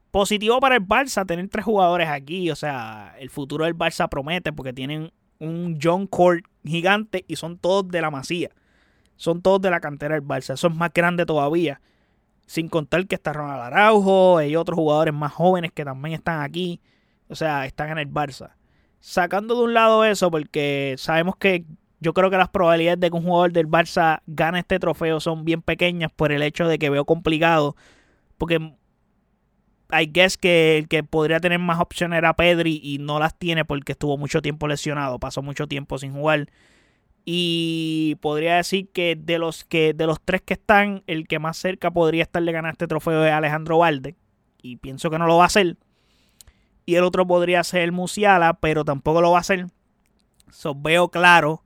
Positivo 0.10 0.60
para 0.60 0.76
el 0.76 0.82
Barça 0.82 1.24
tener 1.26 1.48
tres 1.50 1.65
jugadores 1.65 2.10
aquí. 2.10 2.50
O 2.50 2.56
sea, 2.56 3.13
el 3.20 3.30
futuro 3.30 3.65
del 3.65 3.76
Barça 3.76 4.10
promete 4.10 4.52
porque 4.52 4.74
tienen 4.74 5.12
un 5.38 5.78
John 5.80 6.08
Court 6.08 6.46
gigante 6.65 7.26
y 7.28 7.36
son 7.36 7.60
todos 7.60 7.88
de 7.89 8.02
la 8.02 8.10
masía. 8.10 8.50
Son 9.15 9.41
todos 9.41 9.62
de 9.62 9.69
la 9.69 9.80
cantera 9.80 10.15
del 10.15 10.23
Barça. 10.23 10.54
Eso 10.54 10.67
es 10.67 10.75
más 10.75 10.91
grande 10.93 11.25
todavía. 11.25 11.82
Sin 12.45 12.69
contar 12.69 13.08
que 13.08 13.15
está 13.15 13.34
Ronald 13.34 13.62
Araujo 13.62 14.41
y 14.41 14.56
otros 14.56 14.75
jugadores 14.78 15.13
más 15.13 15.34
jóvenes 15.34 15.71
que 15.73 15.86
también 15.86 16.15
están 16.15 16.41
aquí. 16.41 16.82
O 17.28 17.36
sea, 17.36 17.65
están 17.65 17.89
en 17.89 17.97
el 17.97 18.12
Barça. 18.12 18.51
Sacando 18.99 19.56
de 19.56 19.63
un 19.63 19.73
lado 19.73 20.04
eso, 20.04 20.32
porque 20.32 20.95
sabemos 20.97 21.36
que 21.38 21.65
yo 21.99 22.13
creo 22.13 22.30
que 22.30 22.38
las 22.38 22.49
probabilidades 22.49 22.99
de 22.99 23.10
que 23.10 23.15
un 23.15 23.23
jugador 23.23 23.51
del 23.51 23.67
Barça 23.67 24.21
gane 24.28 24.60
este 24.60 24.80
trofeo 24.80 25.19
son 25.19 25.45
bien 25.45 25.62
pequeñas 25.62 26.12
por 26.12 26.32
el 26.32 26.41
hecho 26.41 26.67
de 26.67 26.78
que 26.78 26.89
veo 26.89 27.06
complicado. 27.06 27.75
Porque 28.38 28.60
I 29.91 30.10
guess 30.12 30.38
que 30.38 30.78
el 30.78 30.88
que 30.88 31.04
podría 31.04 31.39
tener 31.39 31.60
más 31.60 31.80
opciones 31.80 32.17
era 32.17 32.36
Pedri 32.36 32.80
y 32.84 32.97
no 32.97 33.19
las 33.19 33.38
tiene 33.38 33.65
porque 33.65 33.93
estuvo 33.93 34.17
mucho 34.17 34.41
tiempo 34.41 34.67
lesionado, 34.67 35.19
pasó 35.19 35.41
mucho 35.41 35.67
tiempo 35.67 35.97
sin 35.97 36.13
jugar. 36.13 36.47
Y 37.26 38.18
podría 38.22 38.58
decir 38.58 38.90
que 38.92 39.16
de 39.16 39.40
los 39.40 39.66
que 39.66 39.94
de 39.94 40.06
los 40.06 40.22
tres 40.24 40.42
que 40.42 40.54
están, 40.54 41.04
el 41.08 41.28
que 41.28 41.40
más 41.40 41.58
cerca 41.58 41.92
podría 41.92 42.24
estar 42.24 42.44
de 42.44 42.52
ganar 42.52 42.74
este 42.74 42.88
trofeo 42.88 43.26
es 43.26 43.32
Alejandro 43.32 43.80
Valde. 43.80 44.16
Y 44.62 44.78
pienso 44.78 45.10
que 45.10 45.18
no 45.18 45.28
lo 45.28 45.38
va 45.38 45.44
a 45.44 45.48
hacer. 45.48 45.78
Y 46.86 46.96
el 46.96 47.04
otro 47.04 47.26
podría 47.26 47.64
ser 47.64 47.92
Musiala, 47.92 48.54
pero 48.54 48.86
tampoco 48.86 49.22
lo 49.22 49.32
va 49.32 49.38
a 49.38 49.42
hacer. 49.42 49.68
So, 50.52 50.76
veo 50.76 51.10
claro 51.10 51.64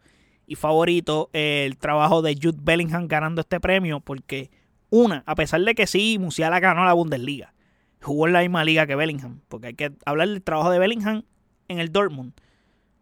y 0.48 0.56
favorito 0.56 1.30
el 1.34 1.78
trabajo 1.78 2.22
de 2.22 2.36
Jude 2.42 2.60
Bellingham 2.62 3.08
ganando 3.08 3.42
este 3.42 3.60
premio. 3.60 4.00
Porque, 4.00 4.50
una, 4.90 5.24
a 5.26 5.36
pesar 5.36 5.62
de 5.62 5.76
que 5.76 5.88
sí, 5.88 6.18
Musiala 6.20 6.62
ganó 6.62 6.86
la 6.86 6.94
Bundesliga 6.94 7.54
jugó 8.02 8.28
en 8.28 8.34
la 8.34 8.42
misma 8.42 8.64
liga 8.64 8.88
que 8.88 8.96
Bellingham. 8.96 9.42
Porque 9.48 9.68
hay 9.68 9.74
que 9.74 9.92
hablar 10.06 10.28
del 10.30 10.42
trabajo 10.42 10.72
de 10.72 10.80
Bellingham 10.80 11.24
en 11.68 11.80
el 11.80 11.92
Dortmund. 11.92 12.34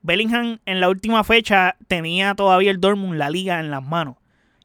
Bellingham 0.02 0.60
en 0.66 0.80
la 0.80 0.90
última 0.90 1.24
fecha 1.24 1.76
tenía 1.88 2.36
todavía 2.36 2.72
el 2.72 2.80
Dortmund 2.80 3.18
la 3.18 3.30
liga 3.30 3.60
en 3.60 3.72
las 3.72 3.84
manos. 3.84 4.16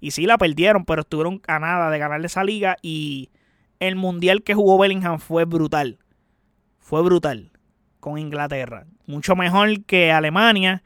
Y 0.01 0.11
sí 0.11 0.27
la 0.27 0.39
perdieron, 0.39 0.85
pero 0.85 1.03
estuvieron 1.03 1.41
a 1.47 1.59
nada 1.59 1.91
de 1.91 1.99
ganarle 1.99 2.27
esa 2.27 2.43
liga. 2.43 2.77
Y 2.83 3.31
el 3.79 3.97
mundial 3.97 4.43
que 4.43 4.55
jugó 4.55 4.79
Bellingham 4.79 5.19
fue 5.19 5.45
brutal. 5.45 5.99
Fue 6.81 7.03
brutal 7.03 7.53
con 8.01 8.19
Inglaterra. 8.19 8.87
Mucho 9.07 9.37
mejor 9.37 9.85
que 9.85 10.11
Alemania. 10.11 10.83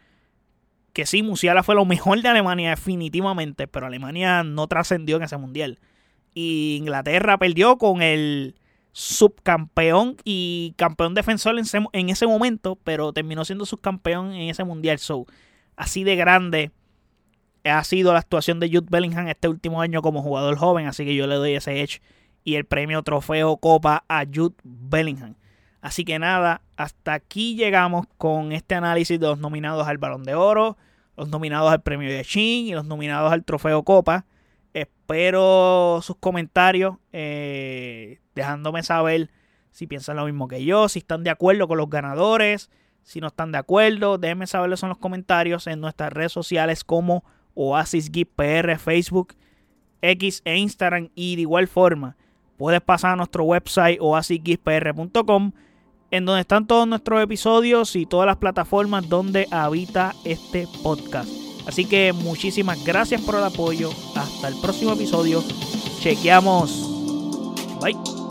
Que 0.92 1.06
sí, 1.06 1.22
Musiala 1.22 1.62
fue 1.62 1.74
lo 1.74 1.86
mejor 1.86 2.20
de 2.20 2.28
Alemania 2.28 2.70
definitivamente. 2.70 3.66
Pero 3.66 3.86
Alemania 3.86 4.42
no 4.42 4.66
trascendió 4.66 5.16
en 5.16 5.22
ese 5.22 5.38
mundial. 5.38 5.78
Y 6.34 6.76
Inglaterra 6.76 7.38
perdió 7.38 7.78
con 7.78 8.02
el 8.02 8.56
subcampeón 8.98 10.16
y 10.24 10.72
campeón 10.78 11.12
defensor 11.12 11.54
en 11.92 12.08
ese, 12.08 12.26
momento, 12.26 12.78
pero 12.82 13.12
terminó 13.12 13.44
siendo 13.44 13.66
subcampeón 13.66 14.32
en 14.32 14.48
ese 14.48 14.64
mundial. 14.64 14.98
So, 14.98 15.26
así 15.76 16.02
de 16.02 16.16
grande 16.16 16.70
ha 17.62 17.84
sido 17.84 18.14
la 18.14 18.20
actuación 18.20 18.58
de 18.58 18.68
Jude 18.70 18.86
Bellingham 18.88 19.28
este 19.28 19.48
último 19.48 19.82
año 19.82 20.00
como 20.00 20.22
jugador 20.22 20.56
joven, 20.56 20.86
así 20.86 21.04
que 21.04 21.14
yo 21.14 21.26
le 21.26 21.34
doy 21.34 21.52
ese 21.52 21.82
edge 21.82 22.00
y 22.42 22.54
el 22.54 22.64
premio 22.64 23.02
trofeo 23.02 23.58
Copa 23.58 24.02
a 24.08 24.24
Jude 24.24 24.56
Bellingham. 24.64 25.34
Así 25.82 26.06
que 26.06 26.18
nada, 26.18 26.62
hasta 26.78 27.12
aquí 27.12 27.54
llegamos 27.54 28.06
con 28.16 28.52
este 28.52 28.76
análisis 28.76 29.20
de 29.20 29.26
los 29.26 29.38
nominados 29.38 29.86
al 29.86 29.98
Balón 29.98 30.24
de 30.24 30.36
Oro, 30.36 30.78
los 31.18 31.28
nominados 31.28 31.70
al 31.70 31.82
premio 31.82 32.08
de 32.08 32.24
Chin 32.24 32.68
y 32.68 32.72
los 32.72 32.86
nominados 32.86 33.30
al 33.30 33.44
trofeo 33.44 33.82
Copa. 33.82 34.24
Espero 34.76 36.00
sus 36.02 36.16
comentarios, 36.16 36.96
eh, 37.10 38.20
dejándome 38.34 38.82
saber 38.82 39.30
si 39.70 39.86
piensan 39.86 40.16
lo 40.16 40.26
mismo 40.26 40.48
que 40.48 40.62
yo, 40.66 40.90
si 40.90 40.98
están 40.98 41.24
de 41.24 41.30
acuerdo 41.30 41.66
con 41.66 41.78
los 41.78 41.88
ganadores, 41.88 42.68
si 43.02 43.22
no 43.22 43.28
están 43.28 43.52
de 43.52 43.58
acuerdo, 43.58 44.18
déjenme 44.18 44.46
saberlo 44.46 44.76
en 44.82 44.88
los 44.90 44.98
comentarios 44.98 45.66
en 45.66 45.80
nuestras 45.80 46.12
redes 46.12 46.32
sociales 46.32 46.84
como 46.84 47.24
Oasis 47.54 48.10
PR, 48.10 48.76
Facebook, 48.76 49.34
X 50.02 50.42
e 50.44 50.58
Instagram. 50.58 51.08
Y 51.14 51.36
de 51.36 51.42
igual 51.42 51.68
forma, 51.68 52.18
puedes 52.58 52.82
pasar 52.82 53.12
a 53.12 53.16
nuestro 53.16 53.44
website 53.44 53.96
oasisgispr.com 53.98 55.52
en 56.10 56.24
donde 56.26 56.42
están 56.42 56.66
todos 56.66 56.86
nuestros 56.86 57.22
episodios 57.22 57.96
y 57.96 58.04
todas 58.04 58.26
las 58.26 58.36
plataformas 58.36 59.08
donde 59.08 59.48
habita 59.50 60.14
este 60.26 60.68
podcast. 60.82 61.45
Así 61.66 61.84
que 61.84 62.12
muchísimas 62.12 62.82
gracias 62.84 63.20
por 63.20 63.34
el 63.34 63.44
apoyo. 63.44 63.90
Hasta 64.14 64.48
el 64.48 64.56
próximo 64.56 64.92
episodio. 64.92 65.42
Chequeamos. 66.00 66.90
Bye. 67.80 68.25